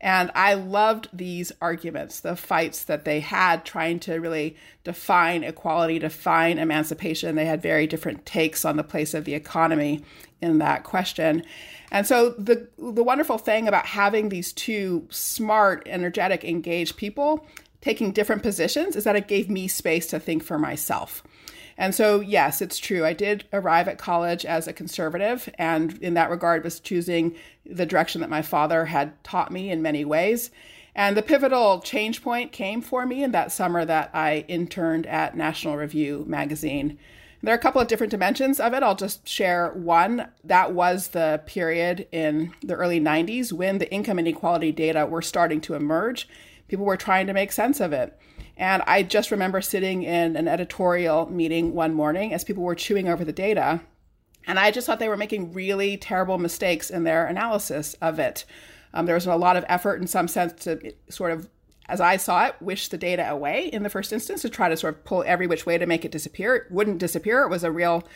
And 0.00 0.30
I 0.34 0.54
loved 0.54 1.08
these 1.12 1.52
arguments, 1.60 2.20
the 2.20 2.34
fights 2.34 2.84
that 2.84 3.04
they 3.04 3.20
had 3.20 3.66
trying 3.66 4.00
to 4.00 4.14
really 4.14 4.56
define 4.82 5.44
equality, 5.44 5.98
define 5.98 6.58
emancipation. 6.58 7.36
They 7.36 7.44
had 7.44 7.60
very 7.60 7.86
different 7.86 8.24
takes 8.24 8.64
on 8.64 8.76
the 8.76 8.82
place 8.82 9.12
of 9.12 9.26
the 9.26 9.34
economy 9.34 10.02
in 10.40 10.58
that 10.58 10.84
question. 10.84 11.44
And 11.90 12.06
so 12.06 12.30
the 12.30 12.68
the 12.78 13.04
wonderful 13.04 13.36
thing 13.36 13.68
about 13.68 13.84
having 13.84 14.28
these 14.28 14.52
two 14.52 15.06
smart, 15.10 15.82
energetic, 15.86 16.44
engaged 16.44 16.96
people 16.96 17.46
taking 17.80 18.12
different 18.12 18.42
positions 18.42 18.96
is 18.96 19.04
that 19.04 19.16
it 19.16 19.28
gave 19.28 19.48
me 19.50 19.66
space 19.66 20.06
to 20.08 20.20
think 20.20 20.42
for 20.42 20.58
myself. 20.58 21.22
And 21.80 21.94
so, 21.94 22.20
yes, 22.20 22.60
it's 22.60 22.78
true. 22.78 23.06
I 23.06 23.14
did 23.14 23.44
arrive 23.54 23.88
at 23.88 23.96
college 23.96 24.44
as 24.44 24.68
a 24.68 24.72
conservative, 24.74 25.48
and 25.56 25.96
in 26.02 26.12
that 26.12 26.28
regard, 26.28 26.62
was 26.62 26.78
choosing 26.78 27.34
the 27.64 27.86
direction 27.86 28.20
that 28.20 28.28
my 28.28 28.42
father 28.42 28.84
had 28.84 29.24
taught 29.24 29.50
me 29.50 29.70
in 29.70 29.80
many 29.80 30.04
ways. 30.04 30.50
And 30.94 31.16
the 31.16 31.22
pivotal 31.22 31.80
change 31.80 32.22
point 32.22 32.52
came 32.52 32.82
for 32.82 33.06
me 33.06 33.22
in 33.22 33.32
that 33.32 33.50
summer 33.50 33.86
that 33.86 34.10
I 34.12 34.44
interned 34.46 35.06
at 35.06 35.38
National 35.38 35.78
Review 35.78 36.26
magazine. 36.28 36.98
There 37.42 37.54
are 37.54 37.58
a 37.58 37.62
couple 37.62 37.80
of 37.80 37.88
different 37.88 38.10
dimensions 38.10 38.60
of 38.60 38.74
it. 38.74 38.82
I'll 38.82 38.94
just 38.94 39.26
share 39.26 39.70
one. 39.70 40.28
That 40.44 40.74
was 40.74 41.08
the 41.08 41.40
period 41.46 42.06
in 42.12 42.52
the 42.62 42.74
early 42.74 43.00
90s 43.00 43.54
when 43.54 43.78
the 43.78 43.90
income 43.90 44.18
inequality 44.18 44.70
data 44.70 45.06
were 45.06 45.22
starting 45.22 45.62
to 45.62 45.72
emerge. 45.72 46.28
People 46.68 46.84
were 46.84 46.98
trying 46.98 47.26
to 47.26 47.32
make 47.32 47.52
sense 47.52 47.80
of 47.80 47.94
it. 47.94 48.18
And 48.60 48.82
I 48.86 49.02
just 49.02 49.30
remember 49.30 49.62
sitting 49.62 50.02
in 50.02 50.36
an 50.36 50.46
editorial 50.46 51.24
meeting 51.32 51.72
one 51.72 51.94
morning 51.94 52.34
as 52.34 52.44
people 52.44 52.62
were 52.62 52.74
chewing 52.74 53.08
over 53.08 53.24
the 53.24 53.32
data. 53.32 53.80
And 54.46 54.58
I 54.58 54.70
just 54.70 54.86
thought 54.86 54.98
they 54.98 55.08
were 55.08 55.16
making 55.16 55.54
really 55.54 55.96
terrible 55.96 56.36
mistakes 56.36 56.90
in 56.90 57.04
their 57.04 57.26
analysis 57.26 57.94
of 58.02 58.18
it. 58.18 58.44
Um, 58.92 59.06
there 59.06 59.14
was 59.14 59.26
a 59.26 59.34
lot 59.34 59.56
of 59.56 59.64
effort, 59.66 60.02
in 60.02 60.06
some 60.06 60.28
sense, 60.28 60.64
to 60.64 60.92
sort 61.08 61.30
of, 61.30 61.48
as 61.88 62.02
I 62.02 62.18
saw 62.18 62.48
it, 62.48 62.56
wish 62.60 62.88
the 62.88 62.98
data 62.98 63.30
away 63.30 63.64
in 63.72 63.82
the 63.82 63.88
first 63.88 64.12
instance 64.12 64.42
to 64.42 64.50
try 64.50 64.68
to 64.68 64.76
sort 64.76 64.94
of 64.94 65.04
pull 65.04 65.24
every 65.26 65.46
which 65.46 65.64
way 65.64 65.78
to 65.78 65.86
make 65.86 66.04
it 66.04 66.12
disappear. 66.12 66.54
It 66.54 66.70
wouldn't 66.70 66.98
disappear, 66.98 67.42
it 67.44 67.48
was 67.48 67.64
a 67.64 67.72
real 67.72 68.06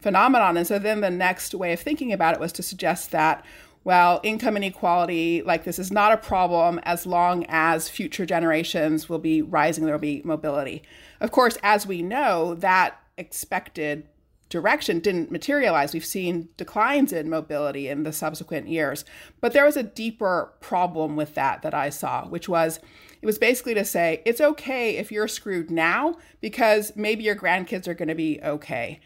phenomenon. 0.00 0.58
And 0.58 0.66
so 0.66 0.78
then 0.78 1.00
the 1.00 1.10
next 1.10 1.54
way 1.54 1.72
of 1.72 1.80
thinking 1.80 2.12
about 2.12 2.34
it 2.34 2.40
was 2.40 2.52
to 2.52 2.62
suggest 2.62 3.10
that 3.12 3.42
well, 3.84 4.20
income 4.22 4.56
inequality, 4.56 5.42
like 5.42 5.64
this 5.64 5.78
is 5.78 5.92
not 5.92 6.12
a 6.12 6.16
problem 6.16 6.80
as 6.84 7.06
long 7.06 7.44
as 7.48 7.88
future 7.88 8.24
generations 8.24 9.08
will 9.08 9.18
be 9.18 9.42
rising, 9.42 9.84
there 9.84 9.94
will 9.94 10.00
be 10.00 10.22
mobility. 10.24 10.82
Of 11.20 11.30
course, 11.30 11.58
as 11.62 11.86
we 11.86 12.02
know, 12.02 12.54
that 12.54 12.98
expected 13.18 14.08
direction 14.48 15.00
didn't 15.00 15.30
materialize. 15.30 15.92
We've 15.92 16.04
seen 16.04 16.48
declines 16.56 17.12
in 17.12 17.28
mobility 17.28 17.88
in 17.88 18.04
the 18.04 18.12
subsequent 18.12 18.68
years. 18.68 19.04
But 19.40 19.52
there 19.52 19.64
was 19.64 19.76
a 19.76 19.82
deeper 19.82 20.52
problem 20.60 21.16
with 21.16 21.34
that 21.34 21.62
that 21.62 21.74
I 21.74 21.90
saw, 21.90 22.26
which 22.26 22.48
was 22.48 22.80
it 23.20 23.26
was 23.26 23.38
basically 23.38 23.74
to 23.74 23.84
say 23.84 24.22
it's 24.24 24.40
okay 24.40 24.96
if 24.96 25.10
you're 25.10 25.28
screwed 25.28 25.70
now 25.70 26.18
because 26.40 26.92
maybe 26.94 27.24
your 27.24 27.34
grandkids 27.34 27.88
are 27.88 27.94
going 27.94 28.08
to 28.08 28.14
be 28.14 28.38
okay. 28.42 29.00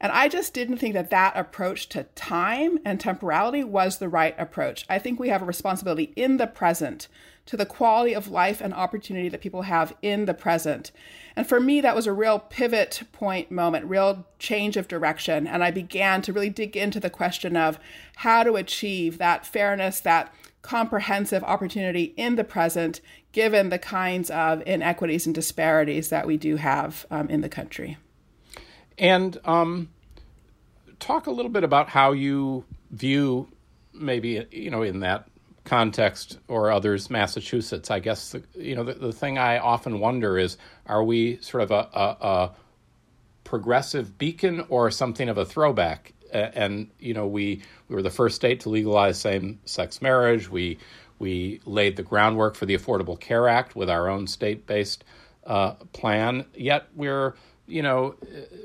And 0.00 0.12
I 0.12 0.28
just 0.28 0.54
didn't 0.54 0.78
think 0.78 0.94
that 0.94 1.10
that 1.10 1.36
approach 1.36 1.88
to 1.90 2.04
time 2.14 2.78
and 2.84 2.98
temporality 2.98 3.62
was 3.62 3.98
the 3.98 4.08
right 4.08 4.34
approach. 4.38 4.86
I 4.88 4.98
think 4.98 5.20
we 5.20 5.28
have 5.28 5.42
a 5.42 5.46
responsibility 5.46 6.12
in 6.16 6.38
the 6.38 6.46
present 6.46 7.06
to 7.46 7.56
the 7.56 7.66
quality 7.66 8.14
of 8.14 8.30
life 8.30 8.60
and 8.60 8.72
opportunity 8.72 9.28
that 9.28 9.40
people 9.40 9.62
have 9.62 9.94
in 10.02 10.24
the 10.24 10.34
present. 10.34 10.92
And 11.36 11.46
for 11.46 11.60
me, 11.60 11.80
that 11.80 11.96
was 11.96 12.06
a 12.06 12.12
real 12.12 12.38
pivot 12.38 13.02
point 13.12 13.50
moment, 13.50 13.86
real 13.86 14.26
change 14.38 14.76
of 14.76 14.88
direction. 14.88 15.46
And 15.46 15.62
I 15.62 15.70
began 15.70 16.22
to 16.22 16.32
really 16.32 16.48
dig 16.48 16.76
into 16.76 17.00
the 17.00 17.10
question 17.10 17.56
of 17.56 17.78
how 18.16 18.42
to 18.42 18.54
achieve 18.54 19.18
that 19.18 19.44
fairness, 19.44 20.00
that 20.00 20.32
comprehensive 20.62 21.42
opportunity 21.44 22.14
in 22.16 22.36
the 22.36 22.44
present, 22.44 23.00
given 23.32 23.68
the 23.68 23.78
kinds 23.78 24.30
of 24.30 24.62
inequities 24.66 25.26
and 25.26 25.34
disparities 25.34 26.08
that 26.08 26.26
we 26.26 26.36
do 26.36 26.56
have 26.56 27.04
um, 27.10 27.28
in 27.28 27.40
the 27.40 27.48
country. 27.48 27.98
And 29.00 29.36
um, 29.46 29.88
talk 31.00 31.26
a 31.26 31.30
little 31.30 31.50
bit 31.50 31.64
about 31.64 31.88
how 31.88 32.12
you 32.12 32.64
view, 32.90 33.48
maybe 33.92 34.46
you 34.52 34.70
know, 34.70 34.82
in 34.82 35.00
that 35.00 35.26
context 35.64 36.38
or 36.48 36.70
others, 36.70 37.08
Massachusetts. 37.10 37.90
I 37.90 37.98
guess 37.98 38.32
the, 38.32 38.42
you 38.54 38.76
know 38.76 38.84
the, 38.84 38.94
the 38.94 39.12
thing 39.12 39.38
I 39.38 39.58
often 39.58 40.00
wonder 40.00 40.38
is: 40.38 40.58
Are 40.86 41.02
we 41.02 41.38
sort 41.40 41.62
of 41.62 41.70
a, 41.70 41.88
a, 41.94 42.16
a 42.20 42.50
progressive 43.42 44.18
beacon 44.18 44.66
or 44.68 44.90
something 44.90 45.28
of 45.28 45.38
a 45.38 45.44
throwback? 45.44 46.12
and 46.32 46.90
you 46.98 47.14
know, 47.14 47.26
we 47.26 47.62
we 47.88 47.94
were 47.94 48.02
the 48.02 48.10
first 48.10 48.36
state 48.36 48.60
to 48.60 48.68
legalize 48.68 49.18
same-sex 49.18 50.02
marriage. 50.02 50.48
We 50.48 50.78
we 51.18 51.60
laid 51.64 51.96
the 51.96 52.02
groundwork 52.02 52.54
for 52.54 52.66
the 52.66 52.76
Affordable 52.76 53.18
Care 53.18 53.48
Act 53.48 53.74
with 53.74 53.90
our 53.90 54.08
own 54.08 54.26
state-based 54.26 55.04
uh, 55.46 55.72
plan. 55.92 56.44
Yet 56.54 56.88
we're 56.94 57.34
you 57.70 57.82
know, 57.82 58.16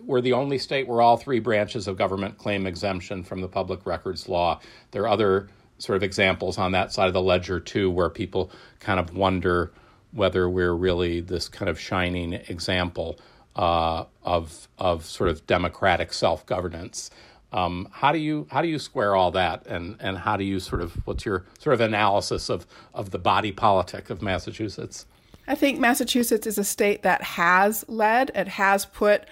we're 0.04 0.22
the 0.22 0.34
only 0.34 0.58
state 0.58 0.88
where 0.88 1.02
all 1.02 1.18
three 1.18 1.40
branches 1.40 1.88
of 1.88 1.98
government 1.98 2.38
claim 2.38 2.66
exemption 2.66 3.24
from 3.24 3.42
the 3.42 3.48
public 3.48 3.86
records 3.86 4.28
law. 4.28 4.60
There 4.92 5.04
are 5.04 5.08
other 5.08 5.50
sort 5.78 5.98
of 5.98 6.04
examples 6.04 6.58
on 6.58 6.72
that 6.72 6.92
side 6.92 7.08
of 7.08 7.14
the 7.14 7.22
ledger 7.22 7.60
too, 7.60 7.92
where 7.92 8.10
people 8.10 8.52
kind 8.80 9.00
of 9.00 9.16
wonder 9.16 9.72
whether 10.12 10.50
we're 10.50 10.74
really 10.74 11.20
this 11.20 11.48
kind 11.48 11.70
of 11.70 11.80
shining 11.80 12.34
example 12.34 13.20
uh, 13.56 14.06
of 14.24 14.68
of 14.78 15.06
sort 15.06 15.30
of 15.30 15.46
democratic 15.48 16.14
self 16.14 16.46
governance. 16.46 17.12
Um, 17.52 17.88
how 17.92 18.12
do 18.12 18.20
you 18.20 18.48
how 18.52 18.62
do 18.62 18.68
you 18.68 18.80
square 18.80 19.16
all 19.16 19.32
that, 19.32 19.66
and 19.68 19.98
and 20.00 20.18
how 20.18 20.38
do 20.38 20.44
you 20.44 20.60
sort 20.60 20.82
of 20.82 20.94
what's 21.06 21.26
your 21.26 21.46
sort 21.60 21.74
of 21.74 21.82
analysis 21.82 22.50
of 22.50 22.66
of 22.94 23.12
the 23.12 23.20
body 23.20 23.52
politic 23.52 24.10
of 24.10 24.22
Massachusetts? 24.22 25.06
I 25.48 25.56
think 25.56 25.80
Massachusetts 25.80 26.48
is 26.48 26.58
a 26.58 26.64
state 26.64 27.04
that 27.04 27.22
has 27.22 27.86
led, 27.88 28.32
it 28.34 28.48
has 28.48 28.86
put 28.86 29.26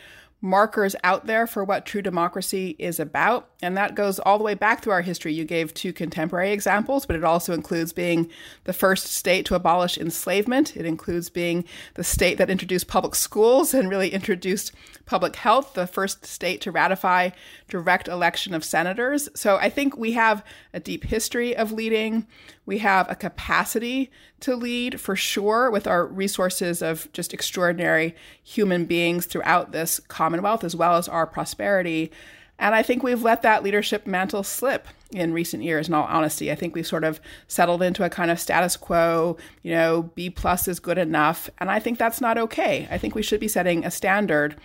markers 0.43 0.93
out 1.05 1.25
there 1.25 1.47
for 1.47 1.63
what 1.63 1.85
true 1.85 2.01
democracy 2.01 2.75
is 2.77 2.99
about. 2.99 3.49
And 3.61 3.77
that 3.77 3.95
goes 3.95 4.19
all 4.19 4.37
the 4.37 4.43
way 4.43 4.55
back 4.55 4.83
through 4.83 4.91
our 4.91 5.01
history. 5.01 5.33
You 5.33 5.45
gave 5.45 5.73
two 5.73 5.93
contemporary 5.93 6.51
examples, 6.51 7.05
but 7.05 7.15
it 7.15 7.23
also 7.23 7.53
includes 7.53 7.93
being 7.93 8.29
the 8.65 8.73
first 8.73 9.07
state 9.07 9.45
to 9.45 9.55
abolish 9.55 9.97
enslavement. 9.97 10.75
It 10.75 10.85
includes 10.85 11.29
being 11.29 11.63
the 11.93 12.03
state 12.03 12.37
that 12.39 12.49
introduced 12.49 12.89
public 12.89 13.15
schools 13.15 13.73
and 13.73 13.89
really 13.89 14.09
introduced 14.09 14.73
public 15.05 15.37
health, 15.37 15.75
the 15.75 15.87
first 15.87 16.25
state 16.25 16.59
to 16.61 16.71
ratify 16.71 17.29
direct 17.69 18.09
election 18.09 18.53
of 18.53 18.65
senators. 18.65 19.29
So 19.35 19.55
I 19.55 19.69
think 19.69 19.95
we 19.95 20.11
have 20.11 20.43
a 20.73 20.79
deep 20.81 21.05
history 21.05 21.55
of 21.55 21.71
leading. 21.71 22.27
We 22.65 22.79
have 22.79 23.09
a 23.09 23.15
capacity 23.15 24.11
to 24.41 24.55
lead 24.57 24.99
for 24.99 25.15
sure 25.15 25.71
with 25.71 25.87
our 25.87 26.05
resources 26.05 26.81
of 26.81 27.09
just 27.13 27.33
extraordinary 27.33 28.13
human 28.43 28.83
beings 28.83 29.25
throughout 29.25 29.71
this 29.71 30.01
Commonwealth, 30.33 30.63
as 30.63 30.75
well 30.75 30.95
as 30.95 31.07
our 31.07 31.27
prosperity. 31.27 32.11
And 32.57 32.73
I 32.73 32.81
think 32.81 33.03
we've 33.03 33.21
let 33.21 33.43
that 33.43 33.61
leadership 33.61 34.07
mantle 34.07 34.41
slip 34.41 34.87
in 35.11 35.31
recent 35.31 35.61
years, 35.61 35.87
in 35.87 35.93
all 35.93 36.05
honesty. 36.05 36.51
I 36.51 36.55
think 36.55 36.73
we've 36.73 36.87
sort 36.87 37.03
of 37.03 37.21
settled 37.47 37.83
into 37.83 38.03
a 38.03 38.09
kind 38.09 38.31
of 38.31 38.39
status 38.39 38.75
quo, 38.75 39.37
you 39.61 39.71
know, 39.71 40.09
B 40.15 40.31
plus 40.31 40.67
is 40.67 40.79
good 40.79 40.97
enough. 40.97 41.51
And 41.59 41.69
I 41.69 41.77
think 41.77 41.99
that's 41.99 42.19
not 42.19 42.39
okay. 42.39 42.87
I 42.89 42.97
think 42.97 43.13
we 43.13 43.21
should 43.21 43.39
be 43.39 43.47
setting 43.47 43.85
a 43.85 43.91
standard. 43.91 44.55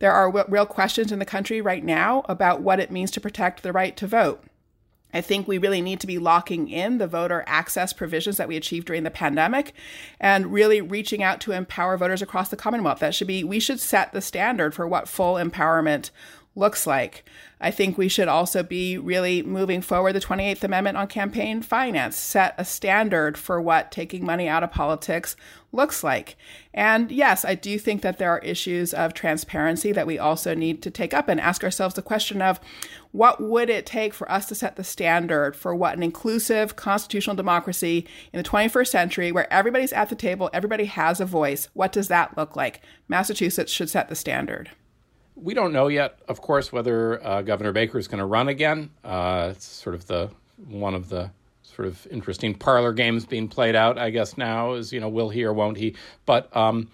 There 0.00 0.12
are 0.12 0.26
w- 0.26 0.44
real 0.48 0.66
questions 0.66 1.10
in 1.10 1.18
the 1.18 1.24
country 1.24 1.62
right 1.62 1.82
now 1.82 2.22
about 2.28 2.60
what 2.60 2.78
it 2.78 2.90
means 2.90 3.10
to 3.12 3.20
protect 3.20 3.62
the 3.62 3.72
right 3.72 3.96
to 3.96 4.06
vote. 4.06 4.44
I 5.14 5.20
think 5.20 5.48
we 5.48 5.58
really 5.58 5.80
need 5.80 6.00
to 6.00 6.06
be 6.06 6.18
locking 6.18 6.68
in 6.68 6.98
the 6.98 7.06
voter 7.06 7.44
access 7.46 7.92
provisions 7.92 8.36
that 8.36 8.48
we 8.48 8.56
achieved 8.56 8.86
during 8.86 9.04
the 9.04 9.10
pandemic 9.10 9.72
and 10.20 10.52
really 10.52 10.80
reaching 10.80 11.22
out 11.22 11.40
to 11.42 11.52
empower 11.52 11.96
voters 11.96 12.22
across 12.22 12.48
the 12.48 12.56
Commonwealth. 12.56 12.98
That 12.98 13.14
should 13.14 13.26
be, 13.26 13.44
we 13.44 13.60
should 13.60 13.80
set 13.80 14.12
the 14.12 14.20
standard 14.20 14.74
for 14.74 14.86
what 14.86 15.08
full 15.08 15.34
empowerment 15.34 16.10
looks 16.56 16.86
like. 16.86 17.24
I 17.60 17.70
think 17.70 17.96
we 17.96 18.08
should 18.08 18.28
also 18.28 18.62
be 18.62 18.98
really 18.98 19.42
moving 19.42 19.80
forward 19.80 20.12
the 20.12 20.20
28th 20.20 20.64
Amendment 20.64 20.96
on 20.96 21.06
campaign 21.06 21.62
finance, 21.62 22.16
set 22.16 22.54
a 22.58 22.64
standard 22.64 23.38
for 23.38 23.60
what 23.60 23.92
taking 23.92 24.26
money 24.26 24.46
out 24.48 24.62
of 24.62 24.72
politics 24.72 25.36
looks 25.72 26.04
like. 26.04 26.36
And 26.74 27.10
yes, 27.10 27.44
I 27.44 27.54
do 27.54 27.78
think 27.78 28.02
that 28.02 28.18
there 28.18 28.30
are 28.30 28.40
issues 28.40 28.92
of 28.92 29.14
transparency 29.14 29.92
that 29.92 30.06
we 30.06 30.18
also 30.18 30.54
need 30.54 30.82
to 30.82 30.90
take 30.90 31.14
up 31.14 31.28
and 31.28 31.40
ask 31.40 31.64
ourselves 31.64 31.94
the 31.94 32.02
question 32.02 32.42
of 32.42 32.60
what 33.12 33.40
would 33.40 33.70
it 33.70 33.86
take 33.86 34.12
for 34.12 34.30
us 34.30 34.46
to 34.46 34.54
set 34.54 34.76
the 34.76 34.84
standard 34.84 35.56
for 35.56 35.74
what 35.74 35.96
an 35.96 36.02
inclusive 36.02 36.76
constitutional 36.76 37.36
democracy 37.36 38.06
in 38.32 38.42
the 38.42 38.48
21st 38.48 38.88
century 38.88 39.32
where 39.32 39.50
everybody's 39.52 39.92
at 39.92 40.10
the 40.10 40.14
table, 40.14 40.50
everybody 40.52 40.86
has 40.86 41.20
a 41.20 41.26
voice, 41.26 41.68
what 41.72 41.92
does 41.92 42.08
that 42.08 42.36
look 42.36 42.56
like? 42.56 42.82
Massachusetts 43.08 43.72
should 43.72 43.88
set 43.88 44.08
the 44.08 44.14
standard. 44.14 44.70
We 45.36 45.52
don't 45.52 45.72
know 45.72 45.88
yet, 45.88 46.18
of 46.28 46.40
course, 46.40 46.72
whether 46.72 47.24
uh, 47.24 47.42
Governor 47.42 47.72
Baker 47.72 47.98
is 47.98 48.08
going 48.08 48.20
to 48.20 48.24
run 48.24 48.48
again. 48.48 48.90
Uh, 49.04 49.52
it's 49.52 49.66
sort 49.66 49.94
of 49.94 50.06
the 50.06 50.30
one 50.66 50.94
of 50.94 51.10
the 51.10 51.30
sort 51.62 51.86
of 51.86 52.06
interesting 52.10 52.54
parlor 52.54 52.94
games 52.94 53.26
being 53.26 53.46
played 53.46 53.76
out, 53.76 53.98
I 53.98 54.08
guess 54.08 54.38
now 54.38 54.72
is 54.72 54.92
you 54.92 55.00
know 55.00 55.10
will 55.10 55.28
he 55.28 55.44
or 55.44 55.52
won't 55.52 55.76
he? 55.76 55.94
But 56.24 56.54
um, 56.56 56.90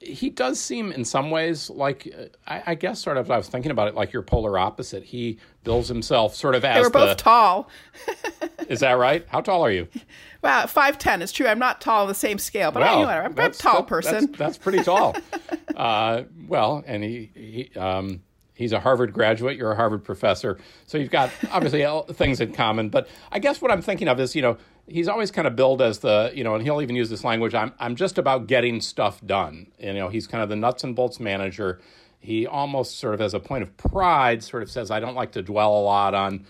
he 0.00 0.30
does 0.30 0.60
seem 0.60 0.92
in 0.92 1.04
some 1.04 1.30
ways 1.30 1.70
like 1.70 2.12
uh, 2.16 2.24
I, 2.46 2.62
I, 2.68 2.74
guess 2.74 3.00
sort 3.00 3.16
of 3.16 3.30
I 3.30 3.36
was 3.36 3.48
thinking 3.48 3.70
about 3.70 3.88
it 3.88 3.94
like 3.94 4.12
your 4.12 4.22
polar 4.22 4.58
opposite. 4.58 5.02
He 5.02 5.38
bills 5.64 5.88
himself 5.88 6.34
sort 6.34 6.54
of 6.54 6.64
as 6.64 6.76
they 6.76 6.82
were 6.82 6.90
both 6.90 7.16
the, 7.16 7.22
tall. 7.22 7.68
Is 8.68 8.80
that 8.80 8.92
right? 8.92 9.26
How 9.28 9.40
tall 9.40 9.64
are 9.64 9.70
you? 9.70 9.88
Well, 10.40 10.68
five 10.68 10.98
ten. 10.98 11.20
It's 11.20 11.32
true. 11.32 11.48
I'm 11.48 11.58
not 11.58 11.80
tall 11.80 12.02
on 12.02 12.06
the 12.06 12.14
same 12.14 12.38
scale, 12.38 12.70
but 12.70 12.78
well, 12.78 13.08
I, 13.08 13.22
I'm 13.22 13.36
a 13.36 13.50
tall 13.50 13.80
that, 13.80 13.88
person. 13.88 14.26
That's, 14.26 14.38
that's 14.38 14.58
pretty 14.58 14.84
tall. 14.84 15.16
uh, 15.76 16.22
well, 16.46 16.84
and 16.86 17.02
he, 17.02 17.32
he 17.34 17.76
um, 17.76 18.22
he's 18.54 18.72
a 18.72 18.78
Harvard 18.78 19.12
graduate. 19.12 19.56
You're 19.56 19.72
a 19.72 19.74
Harvard 19.74 20.04
professor, 20.04 20.58
so 20.86 20.96
you've 20.96 21.10
got 21.10 21.32
obviously 21.50 21.84
things 22.14 22.40
in 22.40 22.52
common. 22.52 22.88
But 22.88 23.08
I 23.32 23.40
guess 23.40 23.60
what 23.60 23.72
I'm 23.72 23.82
thinking 23.82 24.06
of 24.06 24.20
is, 24.20 24.36
you 24.36 24.42
know, 24.42 24.58
he's 24.88 25.08
always 25.08 25.30
kind 25.30 25.46
of 25.46 25.56
billed 25.56 25.82
as 25.82 26.00
the, 26.00 26.32
you 26.34 26.44
know, 26.44 26.54
and 26.54 26.64
he'll 26.64 26.82
even 26.82 26.96
use 26.96 27.10
this 27.10 27.24
language. 27.24 27.54
I'm 27.54 27.72
I'm 27.78 27.96
just 27.96 28.18
about 28.18 28.46
getting 28.46 28.80
stuff 28.80 29.20
done. 29.24 29.68
You 29.78 29.92
know, 29.94 30.08
he's 30.08 30.26
kind 30.26 30.42
of 30.42 30.48
the 30.48 30.56
nuts 30.56 30.84
and 30.84 30.96
bolts 30.96 31.20
manager. 31.20 31.80
He 32.20 32.46
almost 32.46 32.98
sort 32.98 33.14
of, 33.14 33.20
as 33.20 33.34
a 33.34 33.40
point 33.40 33.62
of 33.62 33.76
pride, 33.76 34.42
sort 34.42 34.62
of 34.62 34.70
says, 34.70 34.90
I 34.90 34.98
don't 35.00 35.14
like 35.14 35.32
to 35.32 35.42
dwell 35.42 35.78
a 35.78 35.82
lot 35.82 36.14
on 36.14 36.46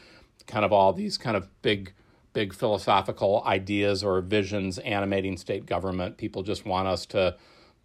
kind 0.47 0.65
of 0.65 0.73
all 0.73 0.93
these 0.93 1.19
kind 1.19 1.37
of 1.37 1.49
big 1.63 1.93
big 2.33 2.55
philosophical 2.55 3.43
ideas 3.47 4.05
or 4.05 4.21
visions 4.21 4.79
animating 4.79 5.37
state 5.37 5.67
government. 5.67 6.17
People 6.17 6.43
just 6.43 6.65
want 6.65 6.87
us 6.87 7.05
to, 7.07 7.37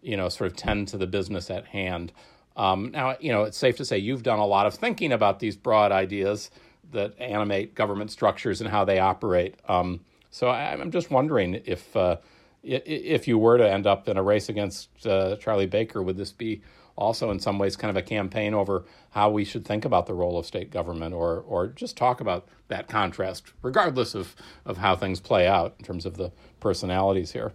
you 0.01 0.15
know, 0.15 0.29
sort 0.29 0.51
of 0.51 0.57
tend 0.57 0.87
to 0.89 0.97
the 0.97 1.07
business 1.07 1.49
at 1.49 1.65
hand. 1.67 2.11
Um, 2.55 2.91
now, 2.91 3.15
you 3.19 3.31
know, 3.31 3.43
it's 3.43 3.57
safe 3.57 3.77
to 3.77 3.85
say 3.85 3.97
you've 3.97 4.21
done 4.21 4.39
a 4.39 4.45
lot 4.45 4.65
of 4.65 4.75
thinking 4.75 5.11
about 5.11 5.39
these 5.39 5.55
broad 5.55 5.91
ideas 5.91 6.51
that 6.91 7.19
animate 7.19 7.73
government 7.73 8.11
structures 8.11 8.61
and 8.61 8.69
how 8.69 8.85
they 8.85 8.99
operate. 8.99 9.55
Um, 9.67 10.01
so 10.33 10.47
I, 10.47 10.73
am 10.73 10.89
just 10.89 11.11
wondering 11.11 11.61
if 11.65 11.95
uh, 11.95 12.17
if 12.63 13.27
you 13.27 13.37
were 13.37 13.59
to 13.59 13.69
end 13.69 13.85
up 13.85 14.09
in 14.09 14.17
a 14.17 14.23
race 14.23 14.49
against 14.49 15.05
uh, 15.05 15.35
Charlie 15.35 15.67
Baker, 15.67 16.01
would 16.01 16.17
this 16.17 16.31
be 16.31 16.63
also 16.95 17.29
in 17.29 17.39
some 17.39 17.59
ways 17.59 17.75
kind 17.75 17.95
of 17.95 17.97
a 17.97 18.01
campaign 18.01 18.55
over 18.55 18.83
how 19.11 19.29
we 19.29 19.45
should 19.45 19.63
think 19.63 19.85
about 19.85 20.07
the 20.07 20.13
role 20.13 20.39
of 20.39 20.45
state 20.47 20.71
government 20.71 21.13
or 21.13 21.41
or 21.47 21.67
just 21.67 21.95
talk 21.95 22.19
about 22.19 22.47
that 22.67 22.87
contrast 22.87 23.53
regardless 23.61 24.15
of 24.15 24.35
of 24.65 24.77
how 24.77 24.95
things 24.95 25.19
play 25.19 25.47
out 25.47 25.75
in 25.79 25.85
terms 25.85 26.05
of 26.05 26.17
the 26.17 26.31
personalities 26.59 27.31
here 27.31 27.51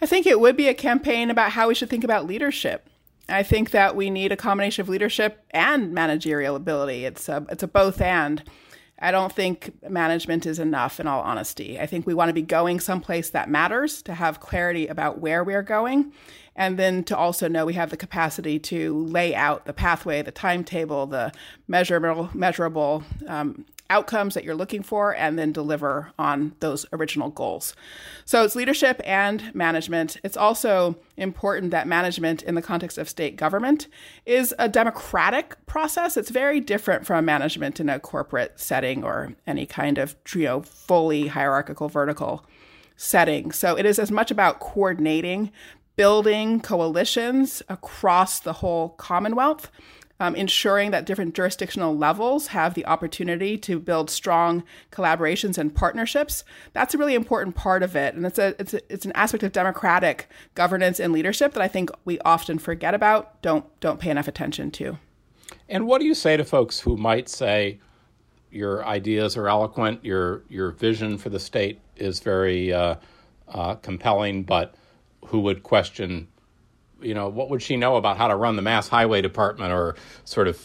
I 0.00 0.06
think 0.06 0.26
it 0.26 0.40
would 0.40 0.56
be 0.56 0.68
a 0.68 0.74
campaign 0.74 1.30
about 1.30 1.52
how 1.52 1.68
we 1.68 1.74
should 1.74 1.90
think 1.90 2.02
about 2.02 2.26
leadership 2.26 2.88
I 3.28 3.42
think 3.42 3.70
that 3.72 3.94
we 3.94 4.08
need 4.08 4.32
a 4.32 4.36
combination 4.36 4.80
of 4.80 4.88
leadership 4.88 5.44
and 5.50 5.92
managerial 5.92 6.56
ability. 6.56 7.04
It's 7.04 7.28
a, 7.28 7.44
it's 7.50 7.62
a 7.62 7.68
both 7.68 8.00
and. 8.00 8.42
I 9.00 9.10
don't 9.10 9.32
think 9.32 9.72
management 9.88 10.44
is 10.46 10.58
enough, 10.58 10.98
in 10.98 11.06
all 11.06 11.22
honesty. 11.22 11.78
I 11.78 11.86
think 11.86 12.06
we 12.06 12.14
want 12.14 12.28
to 12.30 12.32
be 12.32 12.42
going 12.42 12.80
someplace 12.80 13.30
that 13.30 13.48
matters, 13.48 14.02
to 14.02 14.14
have 14.14 14.40
clarity 14.40 14.86
about 14.88 15.20
where 15.20 15.44
we're 15.44 15.62
going, 15.62 16.12
and 16.56 16.78
then 16.78 17.04
to 17.04 17.16
also 17.16 17.46
know 17.48 17.64
we 17.64 17.74
have 17.74 17.90
the 17.90 17.96
capacity 17.96 18.58
to 18.58 19.04
lay 19.04 19.34
out 19.34 19.66
the 19.66 19.72
pathway, 19.72 20.22
the 20.22 20.32
timetable, 20.32 21.06
the 21.06 21.32
measurable, 21.68 22.30
measurable 22.34 23.04
um, 23.28 23.64
outcomes 23.90 24.34
that 24.34 24.44
you're 24.44 24.54
looking 24.54 24.82
for 24.82 25.14
and 25.14 25.38
then 25.38 25.52
deliver 25.52 26.10
on 26.18 26.54
those 26.60 26.84
original 26.92 27.30
goals. 27.30 27.74
So 28.24 28.44
it's 28.44 28.54
leadership 28.54 29.00
and 29.04 29.54
management. 29.54 30.18
It's 30.22 30.36
also 30.36 30.96
important 31.16 31.70
that 31.70 31.86
management 31.86 32.42
in 32.42 32.54
the 32.54 32.62
context 32.62 32.98
of 32.98 33.08
state 33.08 33.36
government 33.36 33.86
is 34.26 34.54
a 34.58 34.68
democratic 34.68 35.64
process. 35.66 36.16
It's 36.16 36.30
very 36.30 36.60
different 36.60 37.06
from 37.06 37.24
management 37.24 37.80
in 37.80 37.88
a 37.88 37.98
corporate 37.98 38.60
setting 38.60 39.04
or 39.04 39.34
any 39.46 39.64
kind 39.64 39.98
of 39.98 40.16
you 40.34 40.44
know, 40.44 40.62
fully 40.62 41.28
hierarchical 41.28 41.88
vertical 41.88 42.44
setting. 42.96 43.52
So 43.52 43.76
it 43.76 43.86
is 43.86 43.98
as 43.98 44.10
much 44.10 44.30
about 44.30 44.60
coordinating, 44.60 45.50
building 45.96 46.60
coalitions 46.60 47.62
across 47.68 48.40
the 48.40 48.54
whole 48.54 48.90
Commonwealth 48.90 49.70
um, 50.20 50.34
ensuring 50.34 50.90
that 50.90 51.06
different 51.06 51.34
jurisdictional 51.34 51.96
levels 51.96 52.48
have 52.48 52.74
the 52.74 52.86
opportunity 52.86 53.56
to 53.58 53.78
build 53.78 54.10
strong 54.10 54.64
collaborations 54.90 55.58
and 55.58 55.74
partnerships. 55.74 56.44
That's 56.72 56.94
a 56.94 56.98
really 56.98 57.14
important 57.14 57.54
part 57.54 57.82
of 57.82 57.94
it, 57.94 58.14
and 58.14 58.26
it's 58.26 58.38
a 58.38 58.54
it's 58.60 58.74
a, 58.74 58.92
it's 58.92 59.04
an 59.04 59.12
aspect 59.14 59.42
of 59.44 59.52
democratic 59.52 60.28
governance 60.54 60.98
and 60.98 61.12
leadership 61.12 61.52
that 61.54 61.62
I 61.62 61.68
think 61.68 61.90
we 62.04 62.18
often 62.20 62.58
forget 62.58 62.94
about, 62.94 63.40
don't 63.42 63.64
don't 63.80 64.00
pay 64.00 64.10
enough 64.10 64.28
attention 64.28 64.70
to. 64.72 64.98
And 65.68 65.86
what 65.86 66.00
do 66.00 66.06
you 66.06 66.14
say 66.14 66.36
to 66.36 66.44
folks 66.44 66.80
who 66.80 66.96
might 66.96 67.28
say 67.28 67.78
your 68.50 68.84
ideas 68.86 69.36
are 69.36 69.48
eloquent, 69.48 70.04
your 70.04 70.42
your 70.48 70.72
vision 70.72 71.18
for 71.18 71.28
the 71.28 71.40
state 71.40 71.80
is 71.96 72.20
very 72.20 72.72
uh, 72.72 72.96
uh, 73.48 73.74
compelling, 73.76 74.42
but 74.42 74.74
who 75.26 75.40
would 75.40 75.62
question 75.62 76.28
you 77.00 77.14
know, 77.14 77.28
what 77.28 77.50
would 77.50 77.62
she 77.62 77.76
know 77.76 77.96
about 77.96 78.16
how 78.16 78.28
to 78.28 78.36
run 78.36 78.56
the 78.56 78.62
Mass 78.62 78.88
Highway 78.88 79.22
Department 79.22 79.72
or 79.72 79.96
sort 80.24 80.48
of, 80.48 80.60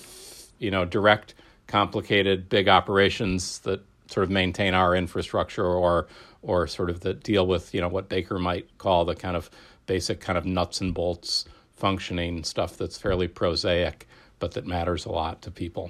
you 0.59 0.71
know, 0.71 0.85
direct 0.85 1.33
complicated 1.67 2.49
big 2.49 2.67
operations 2.67 3.59
that 3.59 3.81
sort 4.07 4.23
of 4.23 4.29
maintain 4.29 4.73
our 4.73 4.95
infrastructure 4.95 5.65
or 5.65 6.07
or 6.41 6.67
sort 6.67 6.89
of 6.89 6.99
that 7.01 7.23
deal 7.23 7.47
with, 7.47 7.73
you 7.73 7.79
know, 7.79 7.87
what 7.87 8.09
Baker 8.09 8.37
might 8.37 8.77
call 8.77 9.05
the 9.05 9.15
kind 9.15 9.37
of 9.37 9.49
basic 9.85 10.19
kind 10.19 10.37
of 10.37 10.45
nuts 10.45 10.81
and 10.81 10.93
bolts 10.93 11.45
functioning 11.75 12.43
stuff 12.43 12.77
that's 12.77 12.97
fairly 12.97 13.27
prosaic 13.27 14.07
but 14.39 14.51
that 14.51 14.67
matters 14.67 15.05
a 15.05 15.09
lot 15.09 15.41
to 15.41 15.49
people. 15.49 15.89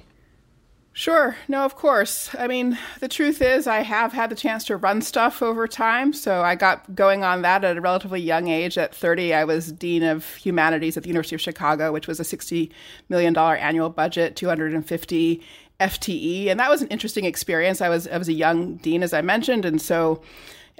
Sure. 0.96 1.36
No, 1.48 1.64
of 1.64 1.74
course. 1.74 2.32
I 2.38 2.46
mean, 2.46 2.78
the 3.00 3.08
truth 3.08 3.42
is, 3.42 3.66
I 3.66 3.80
have 3.80 4.12
had 4.12 4.30
the 4.30 4.36
chance 4.36 4.62
to 4.66 4.76
run 4.76 5.02
stuff 5.02 5.42
over 5.42 5.66
time. 5.66 6.12
So 6.12 6.42
I 6.42 6.54
got 6.54 6.94
going 6.94 7.24
on 7.24 7.42
that 7.42 7.64
at 7.64 7.76
a 7.76 7.80
relatively 7.80 8.20
young 8.20 8.46
age. 8.46 8.78
At 8.78 8.94
30, 8.94 9.34
I 9.34 9.42
was 9.42 9.72
Dean 9.72 10.04
of 10.04 10.36
Humanities 10.36 10.96
at 10.96 11.02
the 11.02 11.08
University 11.08 11.34
of 11.34 11.40
Chicago, 11.40 11.90
which 11.90 12.06
was 12.06 12.20
a 12.20 12.22
$60 12.22 12.70
million 13.08 13.36
annual 13.36 13.90
budget, 13.90 14.36
250 14.36 15.42
FTE. 15.80 16.46
And 16.46 16.60
that 16.60 16.70
was 16.70 16.80
an 16.80 16.88
interesting 16.88 17.24
experience. 17.24 17.80
I 17.80 17.88
was, 17.88 18.06
I 18.06 18.16
was 18.16 18.28
a 18.28 18.32
young 18.32 18.76
dean, 18.76 19.02
as 19.02 19.12
I 19.12 19.20
mentioned. 19.20 19.64
And 19.64 19.82
so 19.82 20.22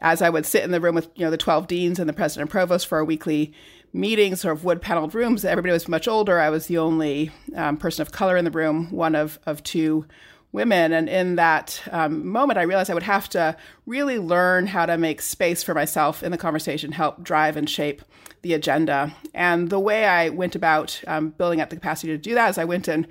as 0.01 0.23
I 0.23 0.31
would 0.31 0.47
sit 0.47 0.63
in 0.63 0.71
the 0.71 0.81
room 0.81 0.95
with, 0.95 1.09
you 1.17 1.25
know, 1.25 1.31
the 1.33 1.37
12 1.37 1.67
deans 1.67 1.99
and 1.99 2.09
the 2.09 2.13
president 2.13 2.43
and 2.43 2.51
provost 2.53 2.87
for 2.87 3.01
a 3.01 3.05
weekly 3.05 3.53
meetings, 3.95 4.41
sort 4.41 4.55
of 4.55 4.65
wood 4.65 4.83
paneled 4.83 5.15
rooms. 5.15 5.45
Everybody 5.45 5.73
was 5.73 5.89
much 5.89 6.09
older. 6.09 6.41
I 6.41 6.51
was 6.51 6.67
the 6.67 6.79
only 6.79 7.31
um, 7.55 7.77
person 7.77 8.03
of 8.03 8.13
color 8.13 8.37
in 8.37 8.45
the 8.45 8.51
room, 8.51 8.91
one 8.91 9.15
of, 9.15 9.39
of 9.47 9.63
two 9.63 10.05
women. 10.53 10.93
And 10.93 11.09
in 11.09 11.37
that 11.37 11.81
um, 11.91 12.27
moment, 12.27 12.59
I 12.59 12.63
realized 12.63 12.91
I 12.91 12.95
would 12.95 13.05
have 13.05 13.29
to 13.31 13.57
really 13.87 14.19
learn 14.19 14.67
how 14.67 14.85
to 14.85 14.99
make 14.99 15.23
space 15.23 15.63
for 15.63 15.75
myself 15.75 16.23
in 16.23 16.33
the 16.33 16.39
conversation, 16.39 16.93
help 16.93 17.23
drive 17.23 17.57
and 17.57 17.71
shape 17.71 18.03
the 18.43 18.53
agenda. 18.53 19.15
And 19.33 19.71
the 19.71 19.81
way 19.81 20.05
I 20.05 20.29
went 20.29 20.55
about 20.55 21.01
um, 21.07 21.31
building 21.31 21.61
up 21.61 21.71
the 21.71 21.77
capacity 21.77 22.13
to 22.13 22.19
do 22.19 22.35
that 22.35 22.51
is 22.51 22.59
I 22.59 22.65
went 22.65 22.89
and 22.89 23.07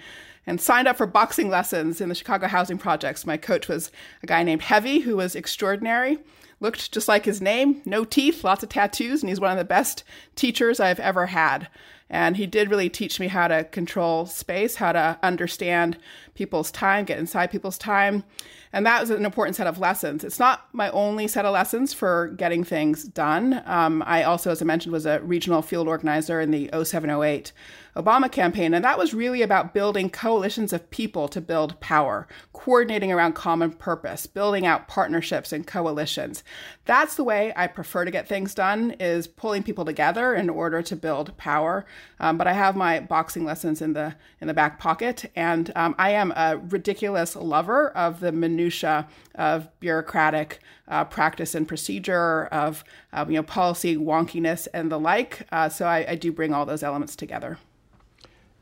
and 0.46 0.60
signed 0.60 0.88
up 0.88 0.98
for 0.98 1.08
boxing 1.08 1.50
lessons 1.50 2.02
in 2.02 2.10
the 2.10 2.16
Chicago 2.16 2.48
Housing 2.48 2.78
Projects. 2.78 3.26
My 3.26 3.38
coach 3.38 3.68
was 3.68 3.92
a 4.22 4.28
guy 4.28 4.44
named 4.44 4.64
Heavy, 4.64 5.00
who 5.00 5.18
was 5.18 5.36
extraordinary 5.36 6.20
looked 6.64 6.94
just 6.94 7.10
like 7.10 7.26
his 7.26 7.42
name, 7.42 7.82
no 7.86 8.06
teeth, 8.06 8.44
lots 8.44 8.64
of 8.64 8.70
tattoos, 8.70 9.22
and 9.22 9.30
he's 9.30 9.40
one 9.40 9.52
of 9.52 9.58
the 9.58 9.66
best 9.66 10.04
teachers 10.36 10.80
I've 10.80 11.00
ever 11.00 11.28
had. 11.28 11.68
And 12.10 12.38
he 12.38 12.48
did 12.48 12.70
really 12.70 12.90
teach 12.90 13.20
me 13.20 13.28
how 13.28 13.48
to 13.48 13.64
control 13.66 14.26
space, 14.26 14.76
how 14.76 14.92
to 14.94 15.18
understand 15.22 15.98
people's 16.36 16.72
time, 16.72 17.06
get 17.06 17.20
inside 17.20 17.52
people's 17.52 17.78
time. 17.78 18.24
And 18.72 18.86
that 18.86 19.02
was 19.02 19.10
an 19.10 19.26
important 19.26 19.56
set 19.56 19.68
of 19.68 19.80
lessons. 19.80 20.24
It's 20.24 20.40
not 20.40 20.68
my 20.74 20.90
only 20.92 21.28
set 21.28 21.46
of 21.46 21.54
lessons 21.54 21.94
for 21.94 22.30
getting 22.38 22.64
things 22.64 23.04
done. 23.04 23.62
Um, 23.66 24.04
I 24.06 24.24
also, 24.24 24.52
as 24.52 24.62
I 24.62 24.66
mentioned, 24.66 24.94
was 24.94 25.06
a 25.06 25.20
regional 25.22 25.62
field 25.62 25.88
organizer 25.88 26.40
in 26.40 26.52
the 26.52 26.70
0708 26.72 27.52
Obama 27.96 28.32
campaign. 28.32 28.74
And 28.74 28.84
that 28.84 28.98
was 28.98 29.14
really 29.14 29.42
about 29.42 29.74
building 29.74 30.10
coalitions 30.10 30.74
of 30.74 30.90
people 30.90 31.28
to 31.30 31.40
build 31.40 31.80
power, 31.80 32.28
coordinating 32.52 33.12
around 33.12 33.34
common 33.34 33.72
purpose, 33.72 34.26
building 34.26 34.66
out 34.66 34.88
partnerships 34.88 35.54
and 35.54 35.68
coalitions. 35.68 36.44
That's 36.86 37.16
the 37.16 37.24
way 37.24 37.54
I 37.56 37.68
prefer 37.68 38.06
to 38.06 38.12
get 38.12 38.28
things 38.28 38.56
done 38.56 38.92
is 39.00 39.28
pulling 39.28 39.64
people 39.64 39.86
together 39.86 40.34
in 40.34 40.50
order 40.50 40.82
to 40.82 40.96
build 40.96 41.38
power. 41.38 41.86
Um, 42.20 42.38
but 42.38 42.48
I 42.48 42.54
have 42.54 42.76
my 42.76 43.00
boxing 43.00 43.46
lessons 43.46 43.82
in 43.82 43.94
the 43.94 44.16
in 44.42 44.48
the 44.48 44.54
back 44.54 44.80
pocket, 44.80 45.32
and 45.36 45.72
um, 45.76 45.96
I 45.98 46.12
am 46.12 46.32
a 46.36 46.58
ridiculous 46.58 47.36
lover 47.36 47.90
of 47.90 48.20
the 48.20 48.32
minutia 48.32 49.08
of 49.36 49.68
bureaucratic 49.80 50.60
uh, 50.88 51.06
practice 51.06 51.56
and 51.56 51.68
procedure, 51.68 52.46
of 52.46 52.84
uh, 53.14 53.26
you 53.28 53.36
know 53.36 53.44
policy 53.44 53.96
wonkiness 53.96 54.68
and 54.74 54.92
the 54.92 55.00
like. 55.00 55.48
Uh, 55.52 55.70
so 55.70 55.86
I, 55.86 56.06
I 56.10 56.16
do 56.16 56.32
bring 56.32 56.54
all 56.54 56.66
those 56.66 56.84
elements 56.84 57.16
together. 57.16 57.58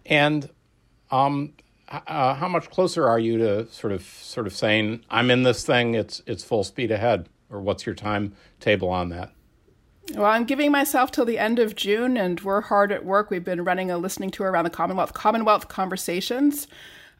And 0.06 0.50
um, 1.12 1.54
uh, 1.90 2.34
how 2.36 2.48
much 2.48 2.70
closer 2.70 3.08
are 3.08 3.20
you 3.20 3.38
to 3.38 3.68
sort 3.72 3.94
of 3.94 4.04
sort 4.04 4.48
of 4.48 4.54
saying 4.54 5.04
I'm 5.10 5.30
in 5.30 5.44
this 5.44 5.66
thing? 5.66 5.94
It's 5.94 6.22
it's 6.26 6.44
full 6.44 6.64
speed 6.64 6.92
ahead, 6.92 7.30
or 7.50 7.62
what's 7.62 7.86
your 7.86 7.96
timetable 7.96 8.90
on 8.90 9.10
that? 9.10 9.32
Well, 10.16 10.26
I'm 10.26 10.46
giving 10.46 10.72
myself 10.72 11.12
till 11.12 11.26
the 11.26 11.38
end 11.38 11.60
of 11.60 11.76
June, 11.76 12.18
and 12.18 12.40
we're 12.42 12.62
hard 12.62 12.92
at 12.92 13.06
work. 13.06 13.30
We've 13.30 13.44
been 13.44 13.64
running 13.64 13.92
a 13.92 13.98
listening 13.98 14.32
tour 14.32 14.52
around 14.52 14.66
the 14.66 14.70
Commonwealth, 14.70 15.14
Commonwealth 15.14 15.68
Conversations. 15.68 16.68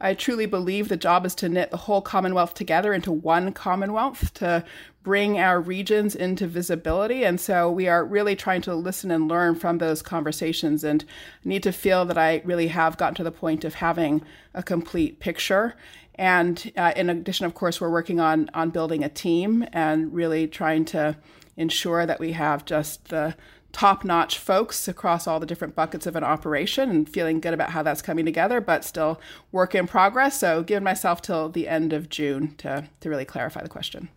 I 0.02 0.16
truly 0.16 0.48
believe 0.48 0.90
the 0.90 0.98
job 0.98 1.26
is 1.26 1.36
to 1.36 1.50
knit 1.50 1.70
the 1.70 1.78
whole 1.78 2.02
Commonwealth 2.02 2.54
together 2.54 2.94
into 2.94 3.12
one 3.12 3.54
Commonwealth, 3.54 4.34
to 4.36 4.66
bring 5.04 5.40
our 5.40 5.62
regions 5.62 6.16
into 6.16 6.48
visibility. 6.48 7.24
And 7.24 7.40
so 7.40 7.72
we 7.72 7.88
are 7.88 8.04
really 8.06 8.36
trying 8.36 8.62
to 8.64 8.76
listen 8.76 9.12
and 9.12 9.28
learn 9.28 9.56
from 9.56 9.78
those 9.78 10.02
conversations 10.02 10.84
and 10.84 11.06
need 11.44 11.64
to 11.64 11.72
feel 11.72 12.06
that 12.06 12.18
I 12.18 12.42
really 12.46 12.68
have 12.68 12.98
gotten 12.98 13.16
to 13.16 13.24
the 13.24 13.32
point 13.32 13.64
of 13.64 13.76
having 13.76 14.24
a 14.54 14.64
complete 14.64 15.20
picture. 15.20 15.76
And 16.16 16.72
uh, 16.76 16.94
in 16.96 17.10
addition, 17.10 17.46
of 17.46 17.54
course, 17.54 17.80
we're 17.80 17.90
working 17.90 18.20
on 18.20 18.50
on 18.54 18.70
building 18.70 19.04
a 19.04 19.10
team 19.10 19.66
and 19.72 20.14
really 20.14 20.48
trying 20.48 20.86
to 20.86 21.16
ensure 21.58 22.06
that 22.06 22.20
we 22.20 22.34
have 22.34 22.66
just 22.66 23.10
the 23.10 23.36
top 23.72 24.04
notch 24.04 24.38
folks 24.38 24.88
across 24.88 25.28
all 25.28 25.40
the 25.40 25.46
different 25.46 25.76
buckets 25.76 26.06
of 26.06 26.16
an 26.16 26.24
operation 26.24 26.90
and 26.90 27.08
feeling 27.10 27.40
good 27.40 27.54
about 27.54 27.72
how 27.72 27.84
that's 27.84 28.02
coming 28.02 28.26
together, 28.26 28.62
but 28.62 28.84
still 28.84 29.20
work 29.52 29.74
in 29.76 29.88
progress. 29.88 30.40
So, 30.40 30.64
giving 30.64 30.84
myself 30.84 31.22
till 31.22 31.50
the 31.50 31.68
end 31.68 31.94
of 31.94 32.10
June 32.10 32.56
to, 32.58 32.88
to 33.00 33.10
really 33.10 33.26
clarify 33.26 33.62
the 33.62 33.70
question. 33.70 34.10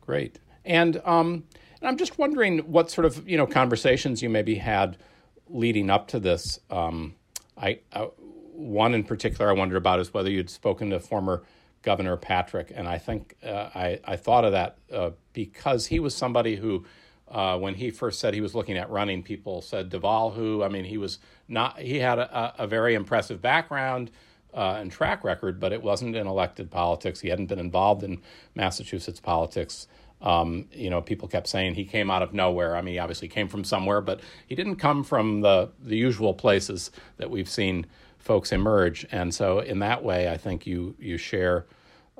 Great. 0.00 0.38
And, 0.64 1.00
um, 1.04 1.44
and 1.82 1.88
I'm 1.88 1.96
just 1.96 2.16
wondering 2.16 2.60
what 2.60 2.90
sort 2.90 3.04
of 3.04 3.28
you 3.28 3.36
know 3.36 3.46
conversations 3.46 4.22
you 4.22 4.30
maybe 4.30 4.54
had 4.54 4.96
leading 5.48 5.90
up 5.90 6.08
to 6.08 6.20
this. 6.20 6.60
Um, 6.70 7.16
I 7.56 7.80
uh, 7.92 8.06
one 8.52 8.94
in 8.94 9.02
particular 9.02 9.50
I 9.50 9.52
wondered 9.52 9.76
about 9.76 9.98
is 9.98 10.14
whether 10.14 10.30
you'd 10.30 10.48
spoken 10.48 10.90
to 10.90 11.00
former 11.00 11.42
Governor 11.82 12.16
Patrick, 12.16 12.72
and 12.72 12.86
I 12.86 12.98
think 12.98 13.34
uh, 13.42 13.70
I 13.74 13.98
I 14.04 14.16
thought 14.16 14.44
of 14.44 14.52
that 14.52 14.78
uh, 14.92 15.10
because 15.32 15.88
he 15.88 15.98
was 15.98 16.14
somebody 16.14 16.54
who 16.54 16.84
uh, 17.32 17.58
when 17.58 17.74
he 17.74 17.90
first 17.90 18.20
said 18.20 18.34
he 18.34 18.42
was 18.42 18.54
looking 18.54 18.76
at 18.76 18.90
running, 18.90 19.22
people 19.22 19.62
said 19.62 19.90
Deval, 19.90 20.34
who 20.34 20.62
I 20.62 20.68
mean, 20.68 20.84
he 20.84 20.98
was 20.98 21.18
not. 21.48 21.78
He 21.78 21.98
had 21.98 22.18
a, 22.18 22.54
a 22.58 22.66
very 22.66 22.94
impressive 22.94 23.40
background 23.40 24.10
uh, 24.54 24.76
and 24.78 24.92
track 24.92 25.24
record, 25.24 25.58
but 25.58 25.72
it 25.72 25.82
wasn't 25.82 26.14
in 26.14 26.26
elected 26.26 26.70
politics. 26.70 27.20
He 27.20 27.30
hadn't 27.30 27.46
been 27.46 27.58
involved 27.58 28.02
in 28.02 28.20
Massachusetts 28.54 29.18
politics. 29.18 29.88
Um, 30.20 30.68
you 30.72 30.90
know, 30.90 31.00
people 31.00 31.26
kept 31.26 31.48
saying 31.48 31.74
he 31.74 31.86
came 31.86 32.10
out 32.10 32.22
of 32.22 32.34
nowhere. 32.34 32.76
I 32.76 32.82
mean, 32.82 32.94
he 32.94 32.98
obviously 32.98 33.28
came 33.28 33.48
from 33.48 33.64
somewhere, 33.64 34.02
but 34.02 34.20
he 34.46 34.54
didn't 34.54 34.76
come 34.76 35.02
from 35.02 35.40
the 35.40 35.70
the 35.82 35.96
usual 35.96 36.34
places 36.34 36.90
that 37.16 37.30
we've 37.30 37.48
seen 37.48 37.86
folks 38.18 38.52
emerge. 38.52 39.06
And 39.10 39.34
so, 39.34 39.60
in 39.60 39.78
that 39.78 40.04
way, 40.04 40.30
I 40.30 40.36
think 40.36 40.66
you 40.66 40.94
you 40.98 41.16
share 41.16 41.64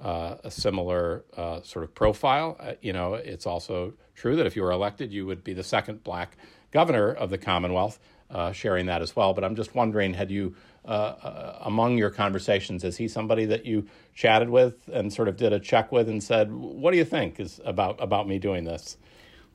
uh, 0.02 0.36
a 0.42 0.50
similar 0.50 1.24
uh, 1.36 1.60
sort 1.62 1.84
of 1.84 1.94
profile. 1.94 2.56
Uh, 2.58 2.72
you 2.80 2.92
know, 2.92 3.14
it's 3.14 3.46
also 3.46 3.92
true 4.14 4.36
that 4.36 4.46
if 4.46 4.56
you 4.56 4.62
were 4.62 4.70
elected, 4.70 5.12
you 5.12 5.26
would 5.26 5.44
be 5.44 5.52
the 5.52 5.64
second 5.64 6.02
black 6.04 6.36
governor 6.70 7.12
of 7.12 7.30
the 7.30 7.38
Commonwealth, 7.38 7.98
uh, 8.30 8.52
sharing 8.52 8.86
that 8.86 9.02
as 9.02 9.14
well. 9.14 9.34
But 9.34 9.44
I'm 9.44 9.56
just 9.56 9.74
wondering, 9.74 10.14
had 10.14 10.30
you, 10.30 10.54
uh, 10.84 10.88
uh, 10.88 11.58
among 11.62 11.98
your 11.98 12.10
conversations, 12.10 12.82
is 12.84 12.96
he 12.96 13.08
somebody 13.08 13.44
that 13.46 13.66
you 13.66 13.86
chatted 14.14 14.50
with 14.50 14.88
and 14.92 15.12
sort 15.12 15.28
of 15.28 15.36
did 15.36 15.52
a 15.52 15.60
check 15.60 15.92
with 15.92 16.08
and 16.08 16.22
said, 16.22 16.52
"What 16.52 16.90
do 16.92 16.96
you 16.96 17.04
think 17.04 17.38
is 17.38 17.60
about 17.64 18.02
about 18.02 18.26
me 18.26 18.38
doing 18.38 18.64
this?" 18.64 18.96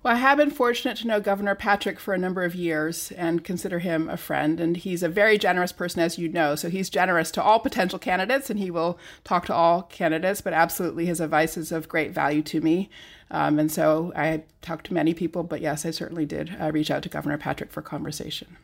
Well, 0.04 0.14
I 0.14 0.20
have 0.20 0.38
been 0.38 0.52
fortunate 0.52 0.96
to 0.98 1.08
know 1.08 1.20
Governor 1.20 1.56
Patrick 1.56 2.00
for 2.00 2.14
a 2.14 2.20
number 2.20 2.44
of 2.44 2.54
years 2.54 3.12
and 3.14 3.44
consider 3.44 3.80
him 3.80 4.08
a 4.10 4.16
friend. 4.16 4.60
And 4.60 4.78
he's 4.78 5.02
a 5.02 5.10
very 5.10 5.38
generous 5.38 5.72
person, 5.72 6.02
as 6.02 6.18
you 6.18 6.30
know. 6.30 6.56
So 6.56 6.70
he's 6.70 6.90
generous 6.90 7.32
to 7.32 7.44
all 7.44 7.60
potential 7.60 7.98
candidates 7.98 8.50
and 8.50 8.60
he 8.60 8.70
will 8.70 9.00
talk 9.24 9.48
to 9.48 9.54
all 9.54 9.84
candidates, 9.84 10.40
but 10.40 10.54
absolutely 10.54 11.08
his 11.08 11.20
advice 11.20 11.58
is 11.58 11.72
of 11.72 11.90
great 11.90 12.12
value 12.12 12.44
to 12.44 12.62
me. 12.62 12.90
Um, 13.32 13.60
and 13.60 13.72
so 13.72 14.14
I 14.16 14.44
talked 14.62 14.86
to 14.88 14.94
many 14.94 15.14
people, 15.14 15.44
but 15.44 15.62
yes, 15.62 15.86
I 15.86 15.92
certainly 15.92 16.26
did 16.26 16.56
uh, 16.62 16.72
reach 16.72 16.92
out 16.92 17.04
to 17.04 17.10
Governor 17.10 17.38
Patrick 17.38 17.72
for 17.72 17.82
conversation. 17.82 18.56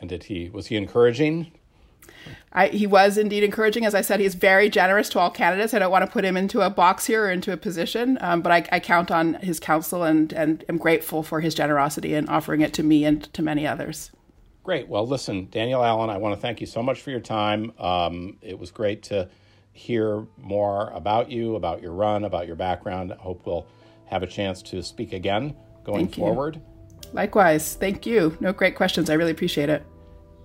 And 0.00 0.08
did 0.08 0.24
he, 0.24 0.48
was 0.48 0.68
he 0.68 0.76
encouraging? 0.76 1.52
I, 2.52 2.68
he 2.68 2.86
was 2.86 3.18
indeed 3.18 3.44
encouraging. 3.44 3.84
As 3.84 3.94
I 3.94 4.00
said, 4.00 4.20
he's 4.20 4.34
very 4.34 4.68
generous 4.70 5.08
to 5.10 5.18
all 5.18 5.30
candidates. 5.30 5.74
I 5.74 5.78
don't 5.78 5.90
want 5.90 6.04
to 6.04 6.10
put 6.10 6.24
him 6.24 6.36
into 6.36 6.62
a 6.62 6.70
box 6.70 7.06
here 7.06 7.26
or 7.26 7.30
into 7.30 7.52
a 7.52 7.56
position, 7.56 8.18
um, 8.20 8.40
but 8.40 8.50
I, 8.50 8.66
I, 8.72 8.80
count 8.80 9.10
on 9.10 9.34
his 9.34 9.60
counsel 9.60 10.02
and, 10.02 10.32
and 10.32 10.64
am 10.68 10.78
grateful 10.78 11.22
for 11.22 11.40
his 11.40 11.54
generosity 11.54 12.14
in 12.14 12.28
offering 12.28 12.62
it 12.62 12.72
to 12.74 12.82
me 12.82 13.04
and 13.04 13.22
to 13.34 13.42
many 13.42 13.66
others. 13.66 14.10
Great. 14.64 14.88
Well, 14.88 15.06
listen, 15.06 15.48
Danielle 15.50 15.84
Allen, 15.84 16.10
I 16.10 16.16
want 16.16 16.34
to 16.34 16.40
thank 16.40 16.60
you 16.60 16.66
so 16.66 16.82
much 16.82 17.00
for 17.00 17.10
your 17.10 17.20
time. 17.20 17.72
Um, 17.78 18.38
it 18.42 18.58
was 18.58 18.70
great 18.70 19.02
to 19.04 19.28
hear 19.72 20.26
more 20.36 20.90
about 20.90 21.30
you, 21.30 21.54
about 21.54 21.80
your 21.80 21.92
run, 21.92 22.24
about 22.24 22.46
your 22.46 22.56
background. 22.56 23.12
I 23.12 23.16
hope 23.16 23.46
we'll 23.46 23.66
have 24.06 24.22
a 24.22 24.26
chance 24.26 24.62
to 24.62 24.82
speak 24.82 25.12
again 25.12 25.54
going 25.84 26.08
forward. 26.08 26.60
Likewise. 27.12 27.74
Thank 27.74 28.04
you. 28.04 28.36
No 28.40 28.52
great 28.52 28.74
questions. 28.74 29.08
I 29.08 29.14
really 29.14 29.30
appreciate 29.30 29.68
it. 29.68 29.86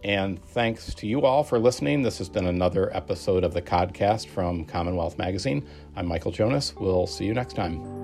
And 0.04 0.44
thanks 0.50 0.94
to 0.96 1.08
you 1.08 1.22
all 1.22 1.44
for 1.44 1.58
listening. 1.58 2.02
This 2.02 2.18
has 2.18 2.28
been 2.28 2.46
another 2.46 2.94
episode 2.96 3.44
of 3.44 3.54
the 3.54 3.62
Codcast 3.62 4.28
from 4.28 4.66
Commonwealth 4.66 5.18
Magazine. 5.18 5.66
I'm 5.96 6.08
Michael 6.08 6.32
Jonas. 6.32 6.76
We'll 6.76 7.08
see 7.08 7.26
you 7.26 7.34
next 7.34 7.54
time. 7.54 8.03